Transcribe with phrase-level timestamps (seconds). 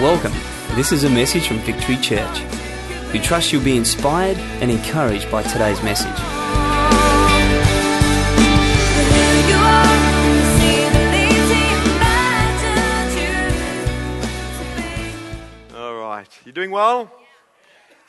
[0.00, 0.32] Welcome.
[0.76, 2.40] This is a message from Victory Church.
[3.12, 6.18] We trust you'll be inspired and encouraged by today's message.
[15.76, 16.26] All right.
[16.46, 17.12] You doing well?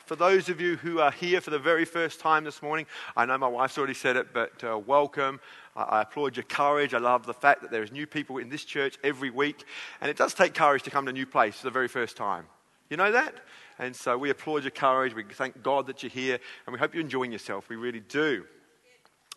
[0.06, 3.26] For those of you who are here for the very first time this morning, I
[3.26, 5.40] know my wife's already said it, but uh, welcome.
[5.74, 6.94] I, applaud your courage.
[6.94, 9.64] I love the fact that there's new people in this church every week.
[10.00, 12.16] And it does take courage to come to a new place for the very first
[12.16, 12.46] time.
[12.90, 13.34] You know that?
[13.78, 15.14] And so we applaud your courage.
[15.14, 16.38] We thank God that you're here.
[16.66, 17.68] And we hope you're enjoying yourself.
[17.68, 18.44] We really do.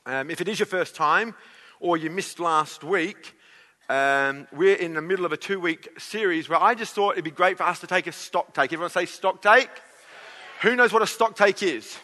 [0.05, 1.33] Um, if it is your first time
[1.79, 3.33] or you missed last week,
[3.87, 7.23] um, we're in the middle of a two week series where I just thought it'd
[7.23, 8.73] be great for us to take a stock take.
[8.73, 9.69] Everyone say stock take?
[10.61, 11.97] Who knows what a stock take is?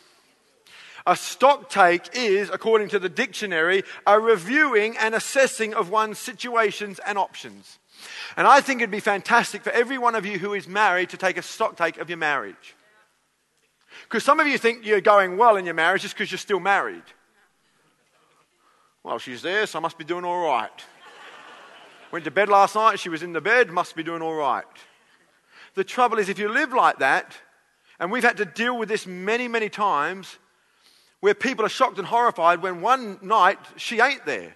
[1.08, 7.00] A stock take is, according to the dictionary, a reviewing and assessing of one's situations
[7.06, 7.80] and options.
[8.38, 11.18] And I think it'd be fantastic for every one of you who is married to
[11.18, 12.76] take a stock take of your marriage.
[14.04, 16.60] Because some of you think you're going well in your marriage just because you're still
[16.60, 17.04] married.
[19.04, 20.70] Well, she's there, so I must be doing all right.
[22.12, 24.66] Went to bed last night, she was in the bed, must be doing all right.
[25.76, 27.38] The trouble is, if you live like that,
[28.00, 30.38] and we've had to deal with this many, many times,
[31.22, 34.56] where people are shocked and horrified when one night she ain't there.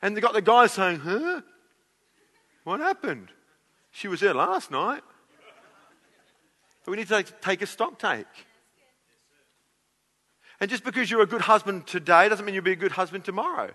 [0.00, 1.42] And they got the guy saying, Huh?
[2.64, 3.28] What happened?
[3.90, 5.02] She was there last night.
[6.84, 8.26] But we need to take, a stock take.
[10.60, 13.24] And just because you're a good husband today doesn't mean you'll be a good husband
[13.24, 13.70] tomorrow.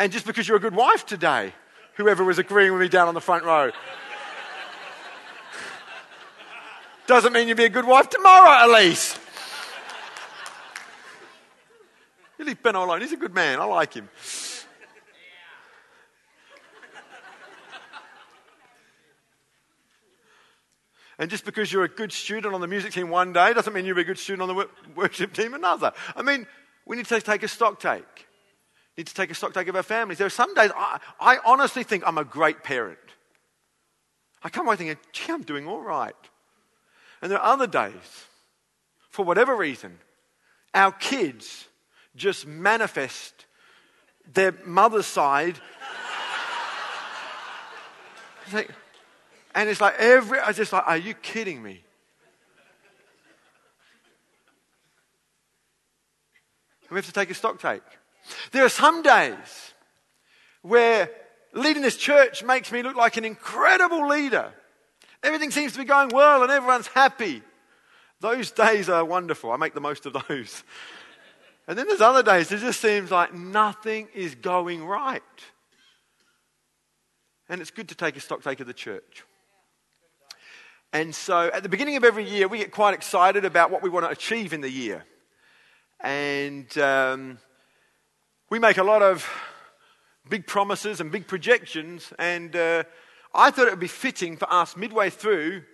[0.00, 1.52] And just because you're a good wife today,
[1.96, 3.70] whoever was agreeing with me down on the front row,
[7.06, 9.20] doesn't mean you'll be a good wife tomorrow, at least.
[12.38, 13.00] You leave Ben alone.
[13.00, 13.60] He's a good man.
[13.60, 14.08] I like him.
[21.18, 23.84] And just because you're a good student on the music team one day doesn't mean
[23.84, 25.92] you're a good student on the worship team another.
[26.14, 26.46] I mean,
[26.86, 28.28] we need to take a stock take.
[28.96, 30.18] We need to take a stock take of our families.
[30.18, 32.98] There are some days I, I honestly think I'm a great parent.
[34.44, 36.14] I come away thinking, gee, I'm doing all right.
[37.20, 38.26] And there are other days,
[39.10, 39.98] for whatever reason,
[40.72, 41.66] our kids
[42.16, 43.46] just manifest
[44.32, 45.56] their mother's side.
[49.54, 51.84] and it's like every, I just like, are you kidding me?
[56.90, 57.82] We have to take a stock take.
[58.52, 59.74] There are some days
[60.62, 61.10] where
[61.52, 64.52] leading this church makes me look like an incredible leader.
[65.22, 67.42] Everything seems to be going well and everyone's happy.
[68.20, 69.52] Those days are wonderful.
[69.52, 70.64] I make the most of those.
[71.68, 75.22] And then there's other days it just seems like nothing is going right.
[77.50, 79.22] And it's good to take a stock take of the church.
[80.94, 83.90] And so at the beginning of every year, we get quite excited about what we
[83.90, 85.04] want to achieve in the year.
[86.00, 87.38] And um,
[88.48, 89.28] we make a lot of
[90.30, 92.14] big promises and big projections.
[92.18, 92.84] And uh,
[93.34, 95.64] I thought it would be fitting for us, midway through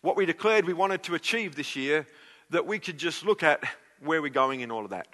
[0.00, 2.06] what we declared we wanted to achieve this year,
[2.48, 3.62] that we could just look at
[4.00, 5.08] where we're going in all of that.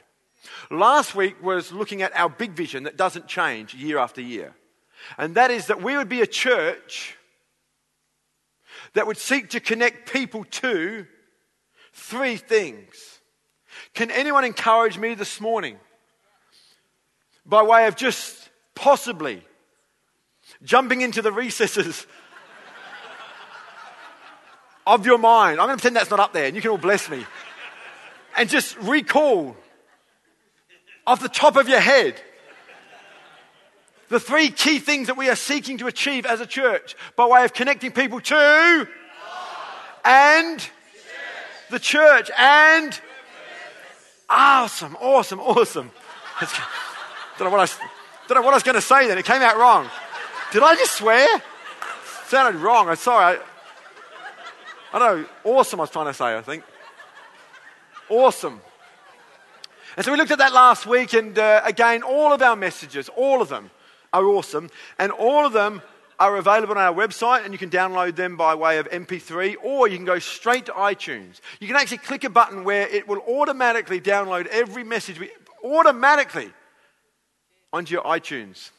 [0.70, 4.54] Last week was looking at our big vision that doesn't change year after year.
[5.18, 7.16] And that is that we would be a church
[8.94, 11.06] that would seek to connect people to
[11.92, 13.20] three things.
[13.94, 15.78] Can anyone encourage me this morning
[17.46, 19.42] by way of just possibly
[20.62, 22.06] jumping into the recesses
[24.86, 25.60] of your mind?
[25.60, 27.24] I'm going to pretend that's not up there and you can all bless me
[28.36, 29.56] and just recall
[31.06, 32.20] off the top of your head
[34.08, 37.44] the three key things that we are seeking to achieve as a church by way
[37.44, 38.88] of connecting people to
[40.04, 40.69] and
[41.70, 43.00] the church and
[44.28, 45.90] awesome, awesome, awesome.
[47.38, 47.88] don't know what I,
[48.28, 49.19] don't know what I was going to say then.
[49.19, 49.88] It came out wrong.
[50.52, 51.26] Did I just swear?
[52.26, 52.88] Sounded wrong.
[52.88, 53.37] I'm sorry.
[53.37, 53.40] I,
[54.93, 55.28] I don't know.
[55.44, 56.64] Awesome, I was trying to say, I think.
[58.10, 58.60] Awesome.
[59.96, 63.08] And so we looked at that last week, and uh, again, all of our messages,
[63.16, 63.70] all of them,
[64.12, 64.68] are awesome.
[64.98, 65.80] And all of them
[66.18, 69.86] are available on our website, and you can download them by way of MP3, or
[69.86, 71.40] you can go straight to iTunes.
[71.60, 75.30] You can actually click a button where it will automatically download every message, we,
[75.64, 76.50] automatically,
[77.72, 78.70] onto your iTunes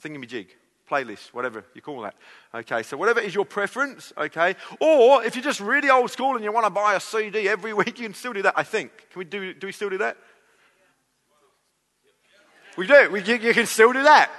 [0.00, 0.46] thingamajig
[0.90, 2.14] playlist, whatever you call that.
[2.54, 4.56] Okay, so whatever is your preference, okay?
[4.80, 7.72] Or if you're just really old school and you want to buy a CD every
[7.80, 8.90] week, you can still do that, I think.
[9.10, 10.16] Can we do, do we still do that?
[12.76, 13.10] We do.
[13.10, 14.30] We, you, you can still do that.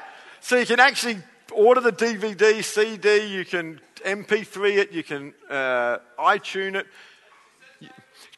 [0.42, 1.18] So you can actually
[1.54, 6.88] order the DVD, CD, you can MP3 it, you can uh, iTune it.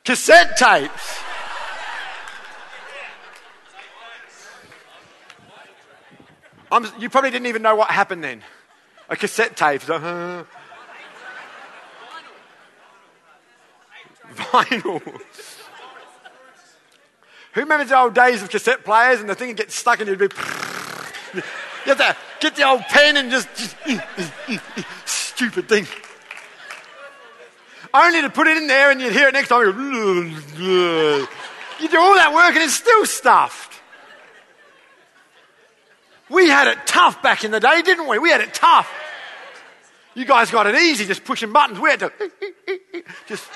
[0.04, 1.25] Cassette tapes.
[6.76, 8.44] I'm, you probably didn't even know what happened then.
[9.08, 9.90] A cassette tape.
[9.90, 10.44] Uh,
[14.34, 15.02] vinyl.
[17.54, 20.10] Who remembers the old days of cassette players and the thing would get stuck and
[20.10, 20.28] you'd be.
[21.86, 23.48] You have to get the old pen and just
[25.06, 25.86] stupid thing.
[27.94, 29.66] Only to put it in there and you'd hear it next time.
[31.78, 33.75] You do all that work and it's still stuffed.
[36.30, 38.20] We had it tough back in the day, didn't we?
[38.20, 38.92] We had it tough.
[40.16, 41.80] You guys got it easy just pushing buttons.
[41.80, 42.12] We had to
[43.28, 43.48] just.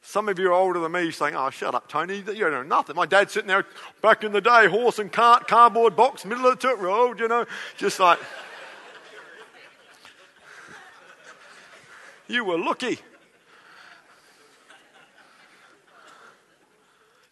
[0.00, 2.16] Some of you are older than me saying, Oh, shut up, Tony.
[2.16, 2.96] You don't know nothing.
[2.96, 3.66] My dad's sitting there
[4.00, 7.44] back in the day, horse and cart, cardboard box, middle of the road, you know,
[7.76, 8.18] just like.
[12.26, 12.98] you were lucky.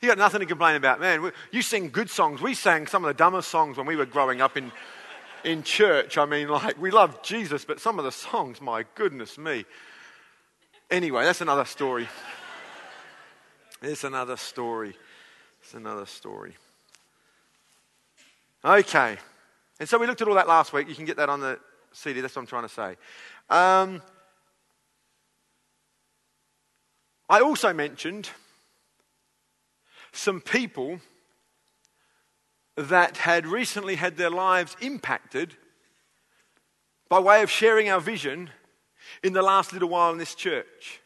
[0.07, 1.33] You got nothing to complain about, man.
[1.51, 2.41] You sing good songs.
[2.41, 4.71] We sang some of the dumbest songs when we were growing up in,
[5.43, 6.17] in church.
[6.17, 9.65] I mean, like, we love Jesus, but some of the songs, my goodness me.
[10.93, 12.07] Anyway, that's another story.
[13.83, 14.95] It's another story.
[15.61, 16.55] It's another story.
[18.65, 19.17] Okay.
[19.81, 20.89] And so we looked at all that last week.
[20.89, 21.59] You can get that on the
[21.91, 22.21] CD.
[22.21, 22.97] That's what I'm trying to say.
[23.51, 24.01] Um,
[27.29, 28.31] I also mentioned
[30.17, 31.01] some people
[32.77, 35.55] that had recently had their lives impacted
[37.09, 38.51] by way of sharing our vision
[39.23, 41.01] in the last little while in this church.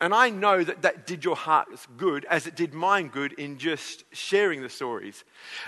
[0.00, 3.58] And I know that that did your heart good as it did mine good in
[3.58, 5.24] just sharing the stories.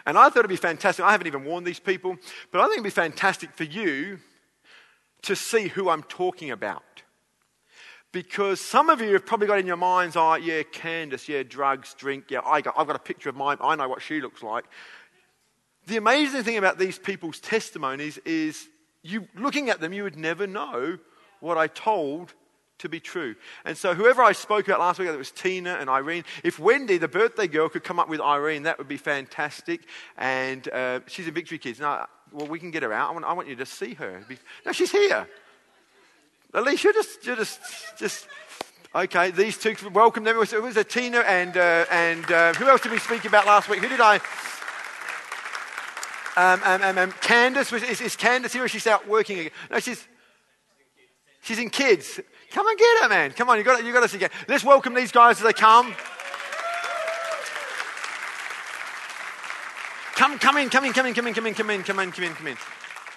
[0.06, 1.04] And I thought it'd be fantastic.
[1.04, 2.16] I haven't even warned these people,
[2.50, 4.18] but I think it'd be fantastic for you
[5.22, 6.82] to see who I'm talking about.
[8.18, 11.94] Because some of you have probably got in your minds, oh, yeah, Candace, yeah, drugs,
[11.94, 14.42] drink, yeah, I got, I've got a picture of mine, I know what she looks
[14.42, 14.64] like.
[15.86, 18.66] The amazing thing about these people's testimonies is
[19.04, 20.98] you looking at them, you would never know
[21.38, 22.34] what I told
[22.78, 23.36] to be true.
[23.64, 26.24] And so, whoever I spoke about last week, it was Tina and Irene.
[26.42, 29.82] If Wendy, the birthday girl, could come up with Irene, that would be fantastic.
[30.16, 31.78] And uh, she's in Victory Kids.
[31.78, 33.10] Now, well, we can get her out.
[33.10, 34.24] I want, I want you to see her.
[34.66, 35.28] No, she's here.
[36.54, 37.60] Alicia, just, just,
[37.98, 38.26] just.
[38.94, 40.36] Okay, these two, welcome them.
[40.36, 43.68] It was, a Tina and, uh, and uh, who else did we speak about last
[43.68, 43.80] week?
[43.80, 44.16] Who did I?
[46.36, 49.52] Um, um, um, um Candace, is, is Candace here she's out working again?
[49.70, 50.06] No, she's,
[51.42, 52.18] she's in kids.
[52.50, 53.32] Come and get her, man.
[53.32, 54.24] Come on, you got you got to see.
[54.48, 55.94] Let's welcome these guys as they come.
[60.14, 62.10] Come, come in, come in, come in, come in, come in, come in, come in,
[62.10, 62.56] come in, come in.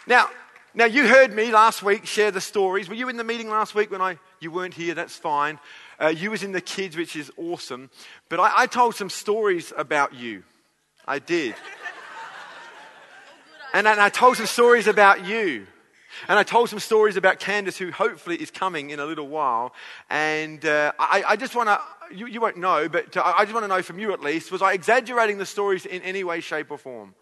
[0.06, 0.30] Now,
[0.74, 2.88] now, you heard me last week share the stories.
[2.88, 4.94] Were you in the meeting last week when I, you weren't here?
[4.94, 5.60] That's fine.
[6.00, 7.90] Uh, you was in the kids, which is awesome.
[8.30, 10.44] But I, I told some stories about you.
[11.06, 11.56] I did.
[13.74, 15.68] and, and I told some stories about you.
[16.30, 19.74] And I told some stories about Candace, who hopefully is coming in a little while.
[20.10, 21.82] And uh, I, I, just want to,
[22.16, 24.62] you, you, won't know, but I just want to know from you at least, was
[24.62, 27.14] I exaggerating the stories in any way, shape, or form?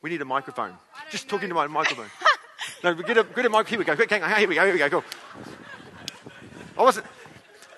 [0.00, 0.74] We need a microphone.
[1.10, 1.30] Just know.
[1.30, 2.10] talking to my microphone.
[2.84, 3.68] no, get a, get a mic.
[3.68, 3.96] Here we go.
[3.96, 4.30] Quick, hang on.
[4.38, 4.64] Here we go.
[4.64, 4.88] Here we go.
[4.88, 5.04] Go.
[6.76, 7.06] I wasn't.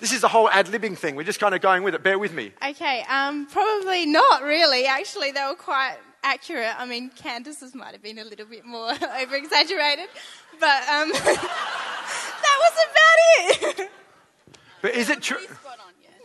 [0.01, 1.15] This is the whole ad libbing thing.
[1.17, 2.03] We're just kind of going with it.
[2.03, 2.53] Bear with me.
[2.67, 3.05] Okay.
[3.09, 4.87] Um, probably not really.
[4.87, 6.75] Actually, they were quite accurate.
[6.79, 10.09] I mean, Candace's might have been a little bit more over exaggerated,
[10.59, 13.91] but um, that was about it.
[14.83, 15.39] But is it true?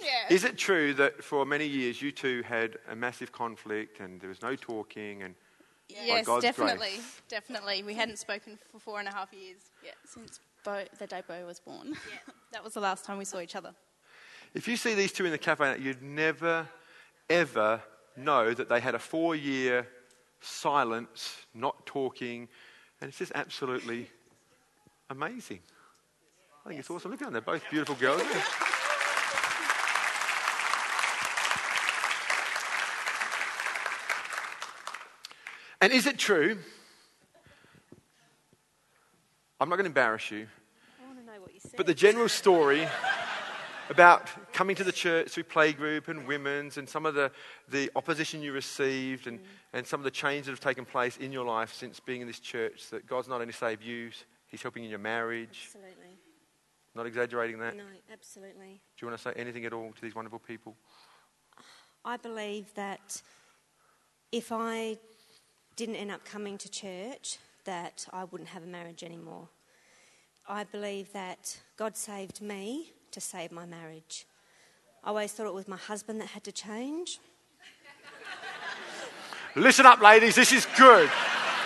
[0.02, 0.34] Yeah.
[0.34, 4.30] Is it true that for many years you two had a massive conflict and there
[4.30, 5.34] was no talking and
[6.04, 7.22] Yes, definitely, grace.
[7.30, 7.84] definitely.
[7.84, 9.58] We hadn't spoken for four and a half years.
[9.84, 11.90] Yeah, since Bo, the day Bo was born.
[11.90, 13.74] Yeah, that was the last time we saw each other.
[14.54, 16.68] If you see these two in the cafe, you'd never,
[17.30, 17.82] ever
[18.16, 19.88] know that they had a four-year
[20.42, 22.48] silence, not talking,
[23.02, 24.10] and it's just absolutely
[25.10, 25.60] amazing.
[26.66, 26.86] I think yes.
[26.86, 27.12] it's awesome.
[27.12, 28.24] Look at them; they're both beautiful girls.
[35.86, 36.58] And is it true?
[39.60, 40.48] I'm not going to embarrass you.
[41.00, 41.74] I want to know what you said.
[41.78, 42.88] But the general story
[43.92, 47.32] about coming to the church through playgroup and women's and some of the,
[47.70, 49.44] the opposition you received and, mm.
[49.74, 52.26] and some of the changes that have taken place in your life since being in
[52.26, 54.10] this church, that God's not only saved you,
[54.48, 55.68] He's helping in your marriage.
[55.68, 56.18] Absolutely.
[56.96, 57.78] Not exaggerating that?
[57.78, 58.82] No, absolutely.
[58.98, 60.76] Do you want to say anything at all to these wonderful people?
[62.04, 63.22] I believe that
[64.32, 64.98] if I
[65.76, 69.50] didn't end up coming to church, that I wouldn't have a marriage anymore.
[70.48, 74.26] I believe that God saved me to save my marriage.
[75.04, 77.20] I always thought it was my husband that had to change.
[79.56, 81.10] Listen up, ladies, this is good.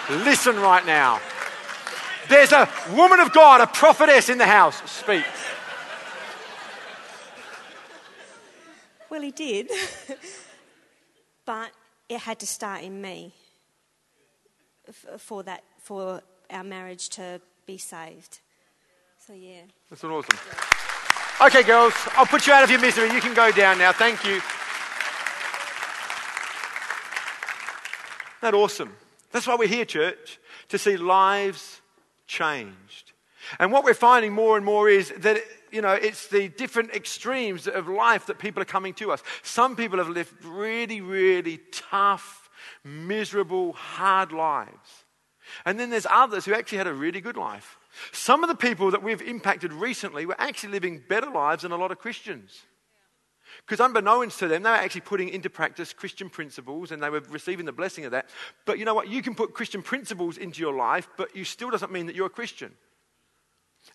[0.10, 1.20] Listen right now.
[2.30, 4.82] There's a woman of God, a prophetess in the house.
[4.90, 5.26] Speak.
[9.10, 9.70] Well, he did.
[11.46, 11.72] but
[12.08, 13.34] it had to start in me
[15.18, 18.40] for that for our marriage to be saved.
[19.26, 19.62] So yeah.
[19.90, 20.40] That's awesome.
[21.42, 23.12] Okay, girls, I'll put you out of your misery.
[23.14, 23.92] You can go down now.
[23.92, 24.42] Thank you.
[28.42, 28.96] That awesome.
[29.32, 31.82] That's why we're here, church, to see lives
[32.28, 33.14] changed.
[33.60, 35.40] And what we're finding more and more is that
[35.72, 39.24] you know, it's the different extremes of life that people are coming to us.
[39.44, 42.49] Some people have lived really, really tough,
[42.84, 45.06] miserable, hard lives.
[45.66, 47.78] And then there's others who actually had a really good life.
[48.12, 51.78] Some of the people that we've impacted recently were actually living better lives than a
[51.78, 52.62] lot of Christians.
[53.66, 57.22] Because unbeknownst to them, they were actually putting into practice Christian principles and they were
[57.30, 58.30] receiving the blessing of that.
[58.66, 59.10] But you know what?
[59.10, 62.28] You can put Christian principles into your life, but you still doesn't mean that you're
[62.28, 62.74] a Christian.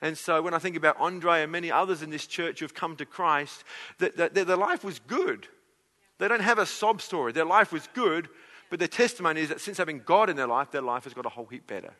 [0.00, 2.74] And so when I think about Andre and many others in this church who have
[2.74, 3.64] come to Christ,
[3.98, 5.46] that, that, that their life was good.
[6.18, 7.32] They don't have a sob story.
[7.32, 8.28] Their life was good,
[8.74, 11.24] but their testimony is that since having God in their life, their life has got
[11.26, 11.92] a whole heap better.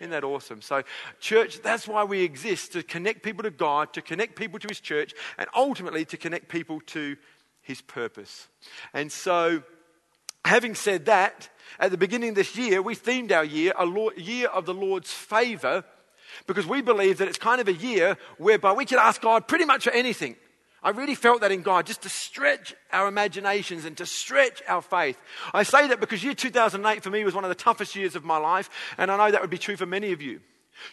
[0.00, 0.60] Isn't that awesome?
[0.60, 0.82] So,
[1.20, 4.80] church, that's why we exist to connect people to God, to connect people to His
[4.80, 7.16] church, and ultimately to connect people to
[7.62, 8.48] His purpose.
[8.92, 9.62] And so,
[10.44, 11.48] having said that,
[11.78, 15.12] at the beginning of this year, we themed our year a year of the Lord's
[15.12, 15.84] favor
[16.48, 19.64] because we believe that it's kind of a year whereby we can ask God pretty
[19.64, 20.34] much for anything.
[20.82, 24.82] I really felt that in God, just to stretch our imaginations and to stretch our
[24.82, 25.20] faith.
[25.52, 28.24] I say that because year 2008 for me was one of the toughest years of
[28.24, 30.40] my life, and I know that would be true for many of you.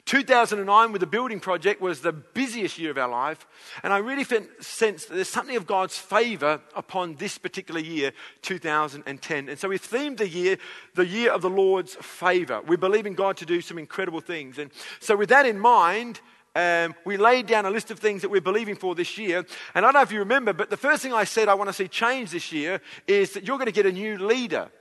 [0.06, 3.48] 2009 with the building project was the busiest year of our life,
[3.84, 4.26] and I really
[4.60, 9.50] sense that there's something of God's favor upon this particular year, 2010.
[9.50, 10.58] And so we've themed the year,
[10.96, 12.62] the year of the Lord's favor.
[12.68, 14.58] We believe in God to do some incredible things.
[14.58, 16.20] And so with that in mind,
[16.58, 19.46] um, we laid down a list of things that we're believing for this year.
[19.76, 21.70] And I don't know if you remember, but the first thing I said I want
[21.70, 24.72] to see change this year is that you're going to get a new leader.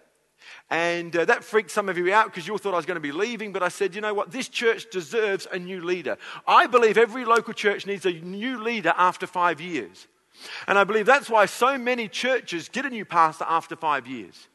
[0.71, 2.97] And uh, that freaked some of you out because you all thought I was going
[2.97, 3.52] to be leaving.
[3.52, 4.30] But I said, you know what?
[4.30, 6.16] This church deserves a new leader.
[6.47, 10.09] I believe every local church needs a new leader after five years.
[10.66, 14.49] And I believe that's why so many churches get a new pastor after five years.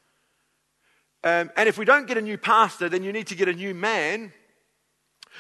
[1.24, 3.54] Um, and if we don't get a new pastor, then you need to get a
[3.54, 4.34] new man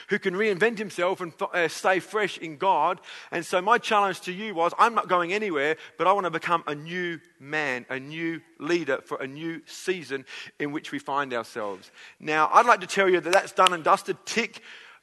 [0.10, 3.00] who can reinvent himself and uh, stay fresh in God.
[3.32, 6.32] And so, my challenge to you was I'm not going anywhere, but I want to
[6.32, 10.26] become a new man, a new leader for a new season
[10.60, 11.92] in which we find ourselves.
[12.20, 14.18] Now, I'd like to tell you that that's done and dusted.
[14.26, 14.62] Tick.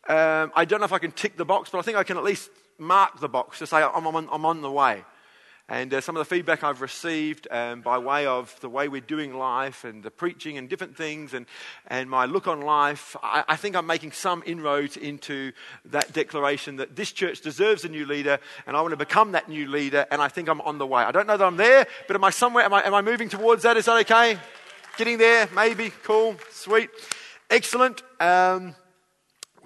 [0.09, 2.17] Um, I don't know if I can tick the box, but I think I can
[2.17, 5.05] at least mark the box to say I'm on, I'm on the way.
[5.71, 9.03] And uh, some of the feedback I've received um, by way of the way we're
[9.03, 11.45] doing life and the preaching and different things and,
[11.89, 15.53] and my look on life, I, I, think I'm making some inroads into
[15.85, 19.51] that declaration that this church deserves a new leader and I want to become that
[19.51, 21.03] new leader and I think I'm on the way.
[21.03, 22.65] I don't know that I'm there, but am I somewhere?
[22.65, 23.77] Am I, am I moving towards that?
[23.77, 24.39] Is that okay?
[24.97, 25.51] Getting there?
[25.55, 25.93] Maybe?
[26.03, 26.37] Cool?
[26.51, 26.89] Sweet?
[27.51, 28.03] Excellent.
[28.19, 28.75] Um,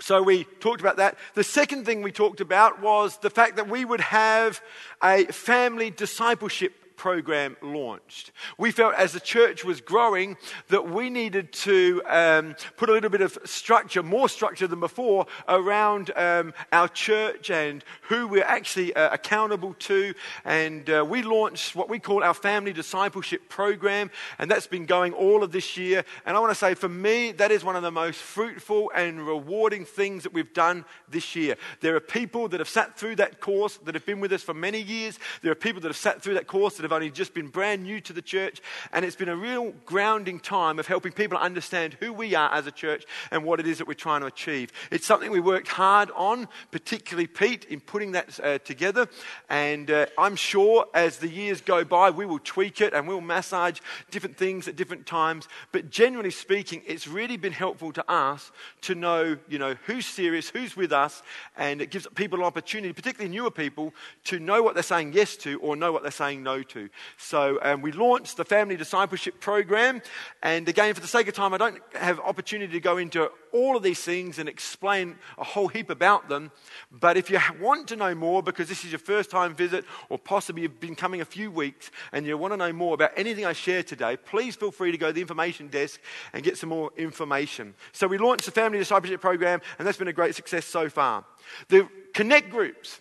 [0.02, 1.16] so we talked about that.
[1.34, 4.60] The second thing we talked about was the fact that we would have
[5.02, 8.30] a family discipleship program launched.
[8.58, 10.36] We felt as the church was growing
[10.68, 15.26] that we needed to um, put a little bit of structure, more structure than before,
[15.48, 20.14] around um, our church and who we're actually uh, accountable to.
[20.44, 25.12] And uh, we launched what we call our family discipleship program, and that's been going
[25.12, 26.04] all of this year.
[26.24, 29.26] And I want to say, for me, that is one of the most fruitful and
[29.26, 31.56] rewarding things that we've done this year.
[31.80, 34.54] There are people that have sat through that course that have been with us for
[34.54, 35.18] many years.
[35.42, 37.82] There are people that have sat through that course that have only just been brand
[37.82, 38.60] new to the church,
[38.92, 42.66] and it's been a real grounding time of helping people understand who we are as
[42.66, 44.72] a church and what it is that we're trying to achieve.
[44.90, 49.08] It's something we worked hard on, particularly Pete, in putting that uh, together,
[49.48, 53.20] and uh, I'm sure as the years go by, we will tweak it and we'll
[53.20, 53.80] massage
[54.10, 55.48] different things at different times.
[55.72, 60.50] But generally speaking, it's really been helpful to us to know, you know, who's serious,
[60.50, 61.22] who's with us,
[61.56, 63.94] and it gives people an opportunity, particularly newer people,
[64.24, 66.88] to know what they're saying yes to or know what they're saying no to.
[67.16, 70.02] So um, we launched the Family Discipleship Program.
[70.42, 73.76] And again, for the sake of time, I don't have opportunity to go into all
[73.76, 76.50] of these things and explain a whole heap about them.
[76.90, 80.18] But if you want to know more, because this is your first time visit, or
[80.18, 83.44] possibly you've been coming a few weeks and you want to know more about anything
[83.44, 86.00] I share today, please feel free to go to the information desk
[86.32, 87.74] and get some more information.
[87.92, 91.24] So we launched the Family Discipleship Program, and that's been a great success so far.
[91.68, 93.00] The Connect groups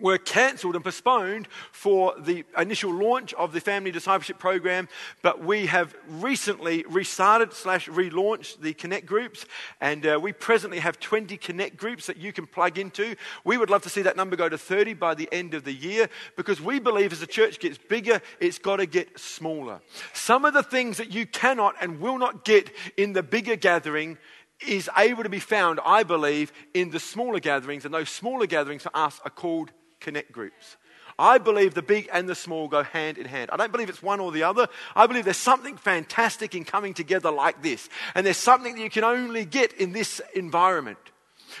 [0.00, 4.88] were cancelled and postponed for the initial launch of the family discipleship program
[5.22, 9.46] but we have recently restarted slash relaunched the connect groups
[9.80, 13.14] and uh, we presently have 20 connect groups that you can plug into.
[13.44, 15.72] We would love to see that number go to 30 by the end of the
[15.72, 19.80] year because we believe as the church gets bigger it's got to get smaller.
[20.12, 24.18] Some of the things that you cannot and will not get in the bigger gathering
[24.66, 28.82] is able to be found, I believe, in the smaller gatherings, and those smaller gatherings
[28.82, 30.76] for us are called connect groups.
[31.18, 33.50] I believe the big and the small go hand in hand.
[33.52, 34.68] I don't believe it's one or the other.
[34.96, 37.90] I believe there's something fantastic in coming together like this.
[38.14, 40.98] And there's something that you can only get in this environment.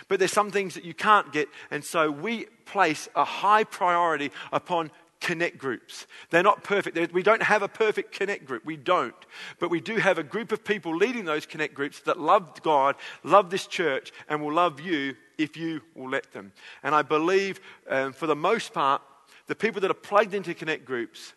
[0.08, 1.48] But there's some things that you can't get.
[1.70, 4.90] And so we place a high priority upon
[5.20, 6.06] connect groups.
[6.30, 7.12] They're not perfect.
[7.12, 8.64] We don't have a perfect connect group.
[8.64, 9.14] We don't.
[9.58, 12.96] But we do have a group of people leading those connect groups that love God,
[13.22, 16.52] love this church, and will love you if you will let them.
[16.82, 19.02] And I believe, um, for the most part,
[19.46, 21.34] the people that are plugged into connect groups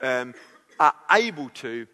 [0.00, 0.34] um,
[0.78, 1.86] are able to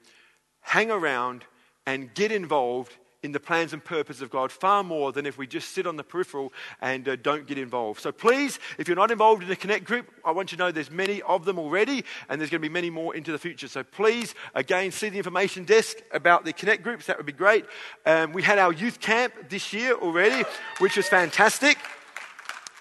[0.60, 1.44] hang around
[1.86, 5.46] and get involved in the plans and purpose of God far more than if we
[5.46, 8.00] just sit on the peripheral and uh, don't get involved.
[8.00, 10.70] So please, if you're not involved in a Connect group, I want you to know
[10.70, 13.66] there's many of them already and there's going to be many more into the future.
[13.66, 17.06] So please, again, see the information desk about the Connect groups.
[17.06, 17.64] That would be great.
[18.06, 20.44] Um, we had our youth camp this year already,
[20.78, 21.76] which was fantastic.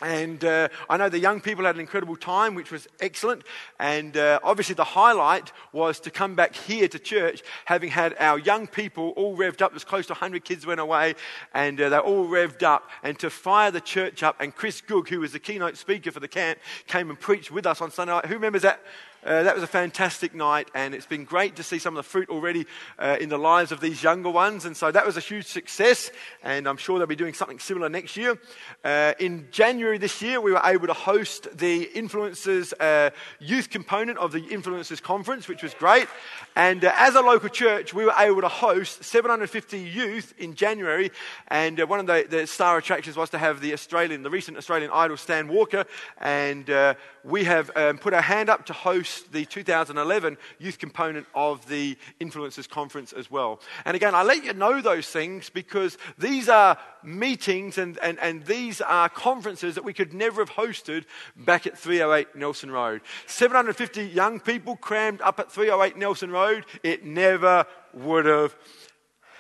[0.02, 3.44] And uh, I know the young people had an incredible time, which was excellent.
[3.80, 8.38] And uh, obviously, the highlight was to come back here to church, having had our
[8.38, 9.72] young people all revved up.
[9.72, 11.16] There's close to 100 kids went away,
[11.54, 12.90] and uh, they're all revved up.
[13.02, 16.20] And to fire the church up, and Chris Goog, who was the keynote speaker for
[16.20, 18.28] the camp, came and preached with us on Sunday night.
[18.28, 18.82] Who remembers that?
[19.28, 22.10] Uh, that was a fantastic night, and it's been great to see some of the
[22.10, 22.66] fruit already
[22.98, 24.64] uh, in the lives of these younger ones.
[24.64, 26.10] And so that was a huge success,
[26.44, 28.40] and I'm sure they'll be doing something similar next year.
[28.86, 33.10] Uh, in January this year, we were able to host the Influencers uh,
[33.42, 36.08] youth component of the Influencers Conference, which was great.
[36.56, 41.12] And uh, as a local church, we were able to host 750 youth in January.
[41.50, 44.56] And uh, one of the, the, star attractions was to have the Australian, the recent
[44.56, 45.84] Australian Idol, Stan Walker.
[46.18, 46.96] And
[47.28, 51.98] we have um, put our hand up to host the 2011 youth component of the
[52.20, 53.60] Influencers Conference as well.
[53.86, 58.46] And again, I let you know those things because these are meetings and, and, and
[58.46, 63.02] these are conferences that we could never have hosted back at 308 Nelson Road.
[63.26, 68.56] 750 young people crammed up at 308 Nelson Road, it never would have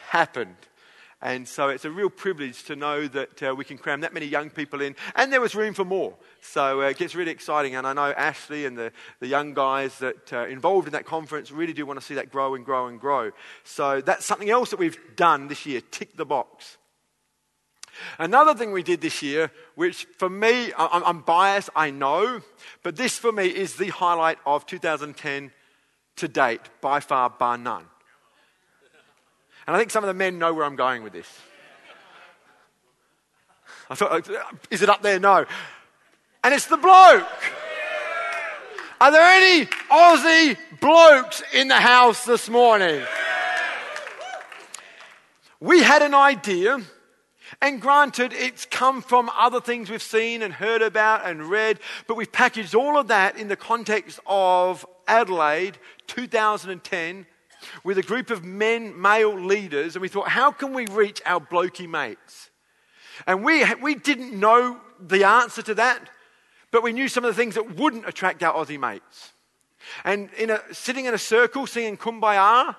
[0.10, 0.56] happened.
[1.22, 4.28] And so it's a real privilege to know that uh, we can cram that many
[4.28, 4.96] young people in.
[5.16, 6.14] And there was room for more.
[6.42, 7.74] So uh, it gets really exciting.
[7.74, 11.52] And I know Ashley and the, the young guys that uh, involved in that conference
[11.52, 13.32] really do want to see that grow and grow and grow.
[13.64, 16.78] So that's something else that we've done this year tick the box.
[18.20, 22.42] Another thing we did this year, which for me, I'm, I'm biased, I know,
[22.84, 25.52] but this for me is the highlight of 2010
[26.18, 27.86] to date, by far, bar none.
[29.68, 31.30] And I think some of the men know where I'm going with this.
[33.90, 35.20] I thought, uh, is it up there?
[35.20, 35.46] No.
[36.44, 37.28] And it's the bloke.
[39.00, 43.04] Are there any Aussie blokes in the house this morning?
[45.60, 46.82] We had an idea,
[47.62, 52.16] and granted, it's come from other things we've seen and heard about and read, but
[52.16, 55.78] we've packaged all of that in the context of Adelaide
[56.08, 57.26] 2010
[57.84, 61.40] with a group of men, male leaders, and we thought, how can we reach our
[61.40, 62.50] blokey mates?
[63.26, 66.10] And we, we didn't know the answer to that,
[66.72, 69.32] but we knew some of the things that wouldn't attract our Aussie mates.
[70.04, 72.76] And in a, sitting in a circle singing Kumbaya,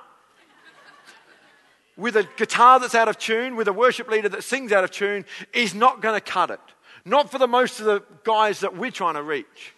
[1.97, 4.91] with a guitar that's out of tune, with a worship leader that sings out of
[4.91, 6.61] tune, is not going to cut it.
[7.05, 9.75] Not for the most of the guys that we're trying to reach.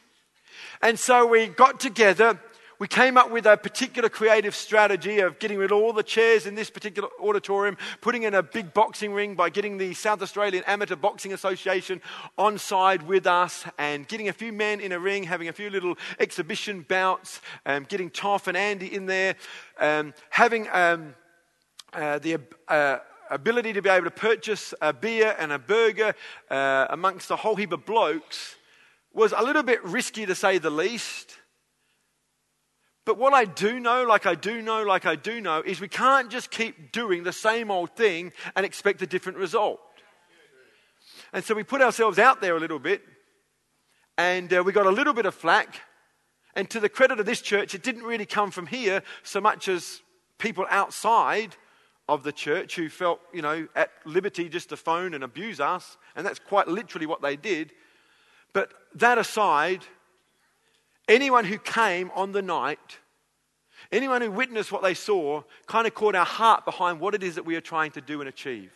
[0.83, 2.39] And so we got together
[2.81, 6.47] we came up with a particular creative strategy of getting rid of all the chairs
[6.47, 10.65] in this particular auditorium, putting in a big boxing ring by getting the South Australian
[10.65, 12.01] Amateur Boxing Association
[12.39, 15.69] on side with us and getting a few men in a ring, having a few
[15.69, 19.37] little exhibition bouts, um, getting Toff and Andy in there,
[19.79, 21.15] um, having um,
[21.93, 22.97] uh, the uh,
[23.31, 26.15] ability to be able to purchase a beer and a burger
[26.49, 28.57] uh, amongst a whole heap of blokes
[29.13, 31.40] was a little bit risky to say the least.
[33.11, 35.89] But what I do know, like I do know, like I do know, is we
[35.89, 39.81] can't just keep doing the same old thing and expect a different result.
[41.33, 43.03] And so we put ourselves out there a little bit,
[44.17, 45.81] and uh, we got a little bit of flack.
[46.55, 49.67] And to the credit of this church, it didn't really come from here so much
[49.67, 50.03] as
[50.39, 51.57] people outside
[52.09, 55.97] of the church who felt, you know, at liberty just to phone and abuse us.
[56.15, 57.73] And that's quite literally what they did.
[58.53, 59.85] But that aside,
[61.11, 62.99] anyone who came on the night,
[63.93, 67.35] anyone who witnessed what they saw, kind of caught our heart behind what it is
[67.35, 68.73] that we are trying to do and achieve.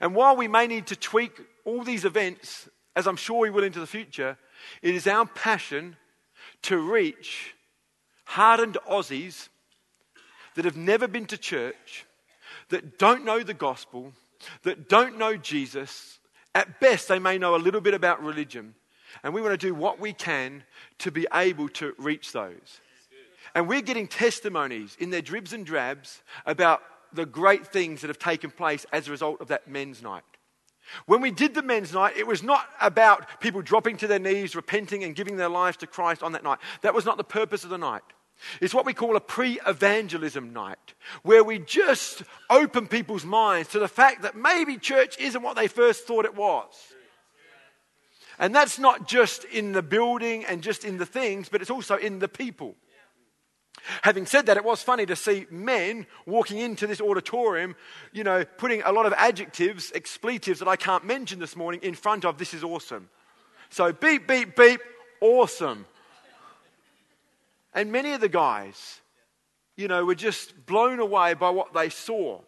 [0.00, 1.32] And while we may need to tweak
[1.64, 4.38] all these events, as I'm sure we will into the future,
[4.82, 5.96] it is our passion
[6.62, 7.54] to reach
[8.24, 9.48] hardened Aussies
[10.54, 12.06] that have never been to church,
[12.70, 14.12] that don't know the gospel,
[14.62, 16.18] that don't know Jesus.
[16.54, 18.74] At best, they may know a little bit about religion.
[19.22, 20.64] And we want to do what we can
[20.98, 22.80] to be able to reach those.
[23.54, 28.18] And we're getting testimonies in their dribs and drabs about the great things that have
[28.18, 30.24] taken place as a result of that men's night.
[31.06, 34.54] When we did the men's night, it was not about people dropping to their knees,
[34.54, 36.58] repenting, and giving their lives to Christ on that night.
[36.82, 38.02] That was not the purpose of the night.
[38.60, 43.78] It's what we call a pre evangelism night, where we just open people's minds to
[43.78, 46.74] the fact that maybe church isn't what they first thought it was.
[48.38, 51.96] And that's not just in the building and just in the things, but it's also
[51.96, 52.74] in the people.
[54.02, 57.76] Having said that, it was funny to see men walking into this auditorium,
[58.12, 61.94] you know, putting a lot of adjectives, expletives that I can't mention this morning in
[61.94, 63.08] front of this is awesome.
[63.70, 64.80] So beep, beep, beep,
[65.20, 65.86] awesome.
[67.74, 69.00] And many of the guys,
[69.76, 72.40] you know, were just blown away by what they saw.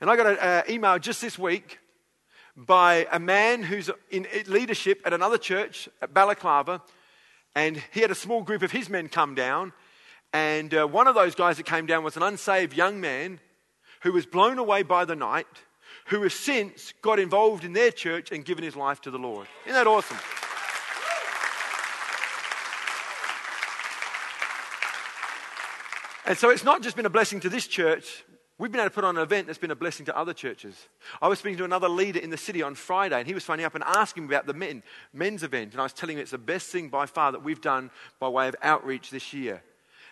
[0.00, 1.78] And I got an uh, email just this week
[2.56, 6.82] by a man who's in leadership at another church at Balaclava.
[7.54, 9.72] And he had a small group of his men come down.
[10.32, 13.40] And uh, one of those guys that came down was an unsaved young man
[14.02, 15.46] who was blown away by the night,
[16.06, 19.46] who has since got involved in their church and given his life to the Lord.
[19.66, 20.18] Isn't that awesome?
[26.24, 28.24] And so it's not just been a blessing to this church.
[28.62, 30.76] We've been able to put on an event that's been a blessing to other churches.
[31.20, 33.66] I was speaking to another leader in the city on Friday, and he was phoning
[33.66, 35.72] up and asking about the men, men's event.
[35.72, 38.28] And I was telling him it's the best thing by far that we've done by
[38.28, 39.60] way of outreach this year.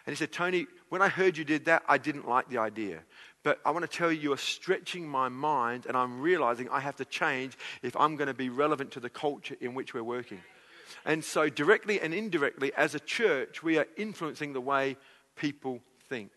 [0.05, 3.03] And he said, Tony, when I heard you did that, I didn't like the idea.
[3.45, 6.81] But I want to tell you, you are stretching my mind, and I'm realizing I
[6.81, 10.03] have to change if I'm going to be relevant to the culture in which we're
[10.03, 10.41] working.
[11.05, 14.97] And so, directly and indirectly, as a church, we are influencing the way
[15.37, 16.33] people think.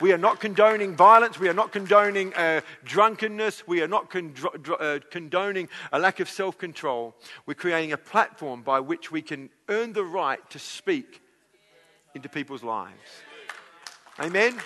[0.00, 1.38] We are not condoning violence.
[1.38, 3.66] We are not condoning uh, drunkenness.
[3.66, 7.14] We are not uh, condoning a lack of self control.
[7.46, 11.22] We're creating a platform by which we can earn the right to speak
[12.14, 13.22] into people's lives.
[14.20, 14.58] Amen?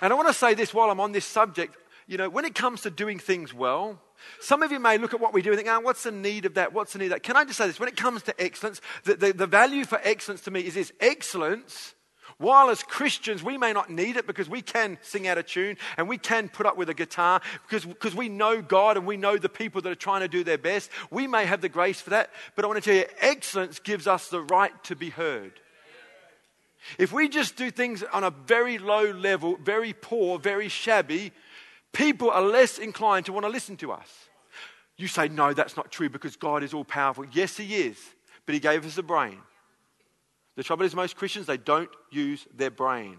[0.00, 1.76] And I want to say this while I'm on this subject.
[2.06, 4.00] You know, when it comes to doing things well,
[4.40, 6.44] some of you may look at what we do and think, oh, what's the need
[6.44, 6.72] of that?
[6.72, 7.22] What's the need of that?
[7.22, 7.80] Can I just say this?
[7.80, 10.92] When it comes to excellence, the, the, the value for excellence to me is this
[11.00, 11.94] excellence.
[12.38, 15.78] While as Christians, we may not need it because we can sing out a tune
[15.96, 19.16] and we can put up with a guitar because, because we know God and we
[19.16, 20.90] know the people that are trying to do their best.
[21.10, 24.06] We may have the grace for that, but I want to tell you, excellence gives
[24.06, 25.60] us the right to be heard.
[26.98, 31.32] If we just do things on a very low level, very poor, very shabby,
[31.96, 34.08] people are less inclined to want to listen to us.
[34.98, 37.24] You say, no, that's not true because God is all powerful.
[37.32, 37.98] Yes, He is,
[38.44, 39.38] but He gave us a brain.
[40.56, 43.16] The trouble is, most Christians, they don't use their brain.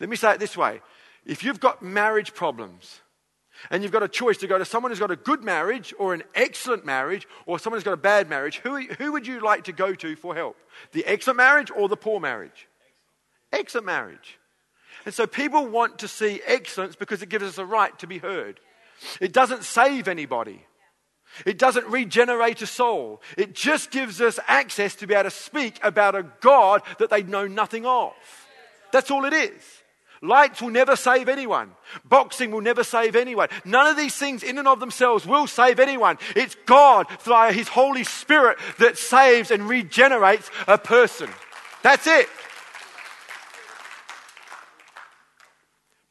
[0.00, 0.80] Let me say it this way
[1.24, 3.00] if you've got marriage problems,
[3.70, 6.14] and you've got a choice to go to someone who's got a good marriage or
[6.14, 9.64] an excellent marriage or someone who's got a bad marriage, who, who would you like
[9.64, 10.56] to go to for help?
[10.92, 12.66] The excellent marriage or the poor marriage?
[13.52, 14.38] Excellent, marriage.
[15.04, 18.18] And so people want to see excellence because it gives us a right to be
[18.18, 18.60] heard.
[19.20, 20.64] It doesn't save anybody.
[21.46, 23.22] It doesn't regenerate a soul.
[23.38, 27.22] It just gives us access to be able to speak about a God that they
[27.22, 28.12] know nothing of.
[28.92, 29.62] That's all it is.
[30.20, 31.72] Lights will never save anyone.
[32.04, 33.48] Boxing will never save anyone.
[33.64, 36.16] None of these things in and of themselves will save anyone.
[36.36, 41.28] It's God via His Holy Spirit that saves and regenerates a person.
[41.82, 42.28] That's it.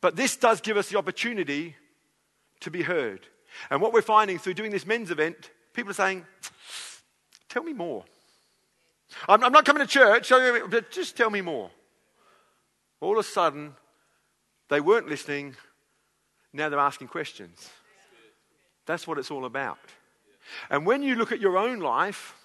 [0.01, 1.75] But this does give us the opportunity
[2.59, 3.27] to be heard.
[3.69, 6.25] And what we're finding through doing this men's event, people are saying,
[7.49, 8.05] Tell me more.
[9.27, 10.29] I'm, I'm not coming to church,
[10.69, 11.69] but just tell me more.
[13.01, 13.75] All of a sudden,
[14.69, 15.55] they weren't listening,
[16.53, 17.69] now they're asking questions.
[18.85, 19.79] That's what it's all about.
[20.69, 22.35] And when you look at your own life,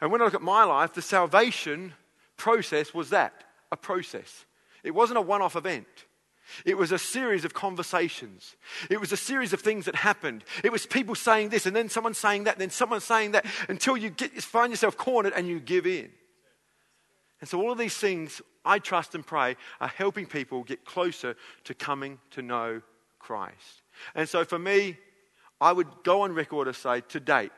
[0.00, 1.94] And when I look at my life, the salvation
[2.36, 4.44] process was that a process.
[4.84, 5.86] It wasn't a one off event.
[6.64, 8.56] It was a series of conversations.
[8.88, 10.44] It was a series of things that happened.
[10.64, 13.46] It was people saying this and then someone saying that, and then someone saying that
[13.68, 16.10] until you get, find yourself cornered and you give in.
[17.40, 21.36] And so, all of these things, I trust and pray, are helping people get closer
[21.64, 22.82] to coming to know
[23.18, 23.82] Christ.
[24.14, 24.98] And so, for me,
[25.60, 27.50] I would go on record to say to date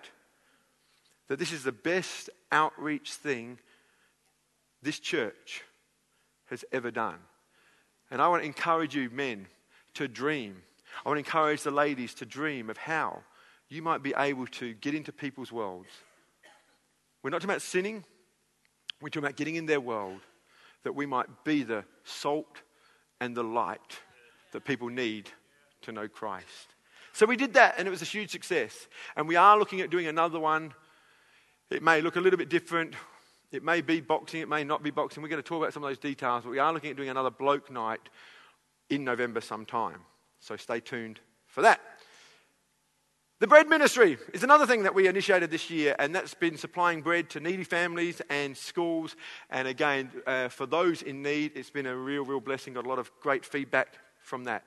[1.29, 3.59] that this is the best outreach thing
[4.83, 5.63] this church
[6.47, 7.19] has ever done.
[8.13, 9.47] And I want to encourage you, men,
[9.95, 10.63] to dream.
[11.03, 13.23] I want to encourage the ladies to dream of how
[13.71, 15.89] you might be able to get into people's worlds.
[17.23, 18.05] We're not talking about sinning,
[19.01, 20.21] we're talking about getting in their world
[20.85, 22.61] that we might be the salt
[23.19, 23.99] and the light
[24.53, 25.31] that people need
[25.81, 26.75] to know Christ.
[27.15, 28.89] So we did that, and it was a huge success.
[29.17, 30.75] And we are looking at doing another one.
[31.71, 32.95] It may look a little bit different.
[33.53, 35.23] It may be boxing, it may not be boxing.
[35.23, 37.11] We're going to talk about some of those details, but we are looking at doing
[37.11, 38.01] another bloke night
[38.89, 40.01] in November sometime.
[40.41, 41.81] So stay tuned for that.
[43.43, 47.03] The bread ministry is another thing that we initiated this year, and that's been supplying
[47.03, 49.17] bread to needy families and schools.
[49.51, 52.75] And again, uh, for those in need, it's been a real, real blessing.
[52.75, 54.63] Got a lot of great feedback from that.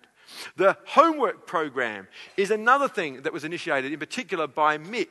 [0.55, 2.07] The homework program
[2.37, 5.09] is another thing that was initiated, in particular by Mick.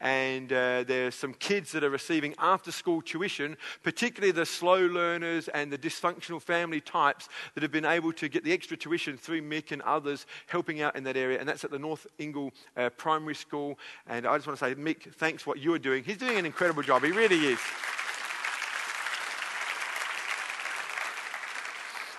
[0.00, 5.46] And uh, there's some kids that are receiving after school tuition, particularly the slow learners
[5.48, 9.42] and the dysfunctional family types that have been able to get the extra tuition through
[9.42, 11.38] Mick and others helping out in that area.
[11.38, 13.78] And that's at the North Ingle uh, Primary School.
[14.08, 16.02] And I just want to say, Mick, thanks for what you're doing.
[16.02, 17.04] He's doing an incredible job.
[17.04, 17.60] He really is.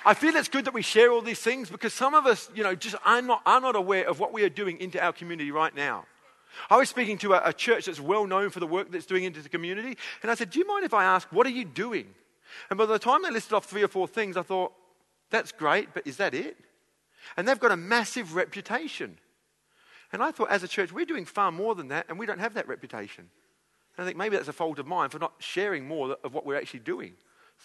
[0.06, 2.64] I feel it's good that we share all these things because some of us, you
[2.64, 5.52] know, just are not, are not aware of what we are doing into our community
[5.52, 6.06] right now.
[6.70, 9.24] I was speaking to a, a church that's well known for the work that's doing
[9.24, 11.66] into the community, and I said, Do you mind if I ask, what are you
[11.66, 12.08] doing?
[12.70, 14.74] And by the time they listed off three or four things, I thought,
[15.30, 16.58] That's great, but is that it?
[17.38, 19.18] And they've got a massive reputation.
[20.12, 22.40] And I thought, as a church, we're doing far more than that, and we don't
[22.40, 23.30] have that reputation.
[23.98, 26.46] And I think maybe that's a fault of mine for not sharing more of what
[26.46, 27.14] we're actually doing.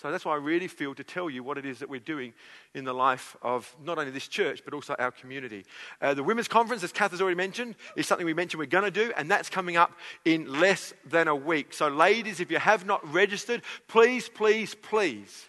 [0.01, 2.33] So that's why I really feel to tell you what it is that we're doing
[2.73, 5.65] in the life of not only this church, but also our community.
[6.01, 8.85] Uh, the women's conference, as Kath has already mentioned, is something we mentioned we're going
[8.85, 9.93] to do, and that's coming up
[10.25, 11.73] in less than a week.
[11.73, 15.49] So, ladies, if you have not registered, please, please, please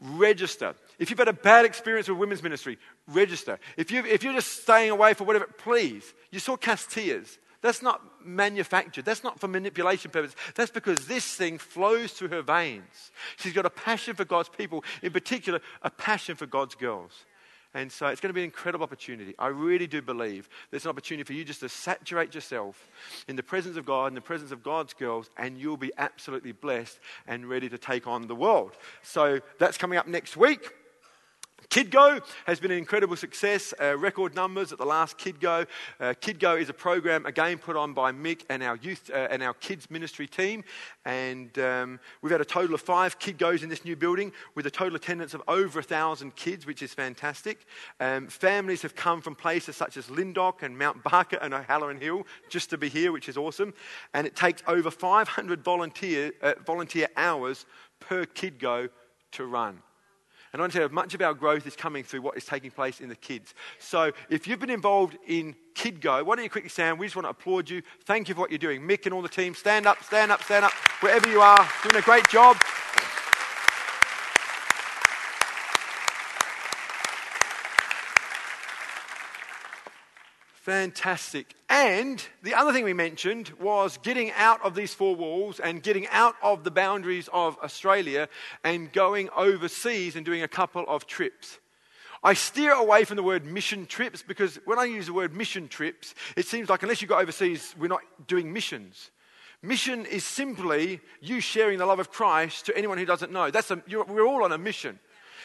[0.00, 0.74] register.
[0.98, 3.58] If you've had a bad experience with women's ministry, register.
[3.76, 6.14] If, you if you're just staying away for whatever, please.
[6.30, 7.38] You saw tears.
[7.60, 9.04] That's not manufactured.
[9.04, 10.36] That's not for manipulation purposes.
[10.54, 13.10] That's because this thing flows through her veins.
[13.36, 17.24] She's got a passion for God's people, in particular, a passion for God's girls.
[17.74, 19.34] And so it's going to be an incredible opportunity.
[19.38, 22.88] I really do believe there's an opportunity for you just to saturate yourself
[23.28, 26.52] in the presence of God, in the presence of God's girls, and you'll be absolutely
[26.52, 28.72] blessed and ready to take on the world.
[29.02, 30.72] So that's coming up next week.
[31.70, 35.66] KidGo has been an incredible success, uh, record numbers at the last KidGo.
[36.00, 39.42] Uh, KidGo is a program again put on by Mick and our youth uh, and
[39.42, 40.64] our kids ministry team,
[41.04, 44.70] and um, we've had a total of five KidGos in this new building with a
[44.70, 47.66] total attendance of over a thousand kids, which is fantastic.
[48.00, 52.26] Um, families have come from places such as Lyndoch and Mount Barker and O'Halloran Hill
[52.48, 53.74] just to be here, which is awesome.
[54.14, 57.66] And it takes over 500 volunteer uh, volunteer hours
[58.00, 58.88] per KidGo
[59.32, 59.82] to run.
[60.52, 62.44] And I want to tell you, much of our growth is coming through what is
[62.44, 63.54] taking place in the kids.
[63.78, 66.98] So if you've been involved in KidGo, why don't you quickly stand?
[66.98, 67.82] We just want to applaud you.
[68.04, 68.82] Thank you for what you're doing.
[68.82, 70.72] Mick and all the team, stand up, stand up, stand up.
[71.00, 72.56] Wherever you are, doing a great job.
[80.68, 81.54] Fantastic.
[81.70, 86.06] And the other thing we mentioned was getting out of these four walls and getting
[86.08, 88.28] out of the boundaries of Australia
[88.62, 91.58] and going overseas and doing a couple of trips.
[92.22, 95.68] I steer away from the word mission trips because when I use the word mission
[95.68, 99.10] trips, it seems like unless you go overseas, we're not doing missions.
[99.62, 103.50] Mission is simply you sharing the love of Christ to anyone who doesn't know.
[103.50, 104.98] That's a, we're all on a mission.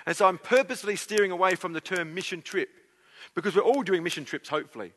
[0.05, 2.67] And so I'm purposely steering away from the term mission trip
[3.35, 4.91] because we're all doing mission trips, hopefully.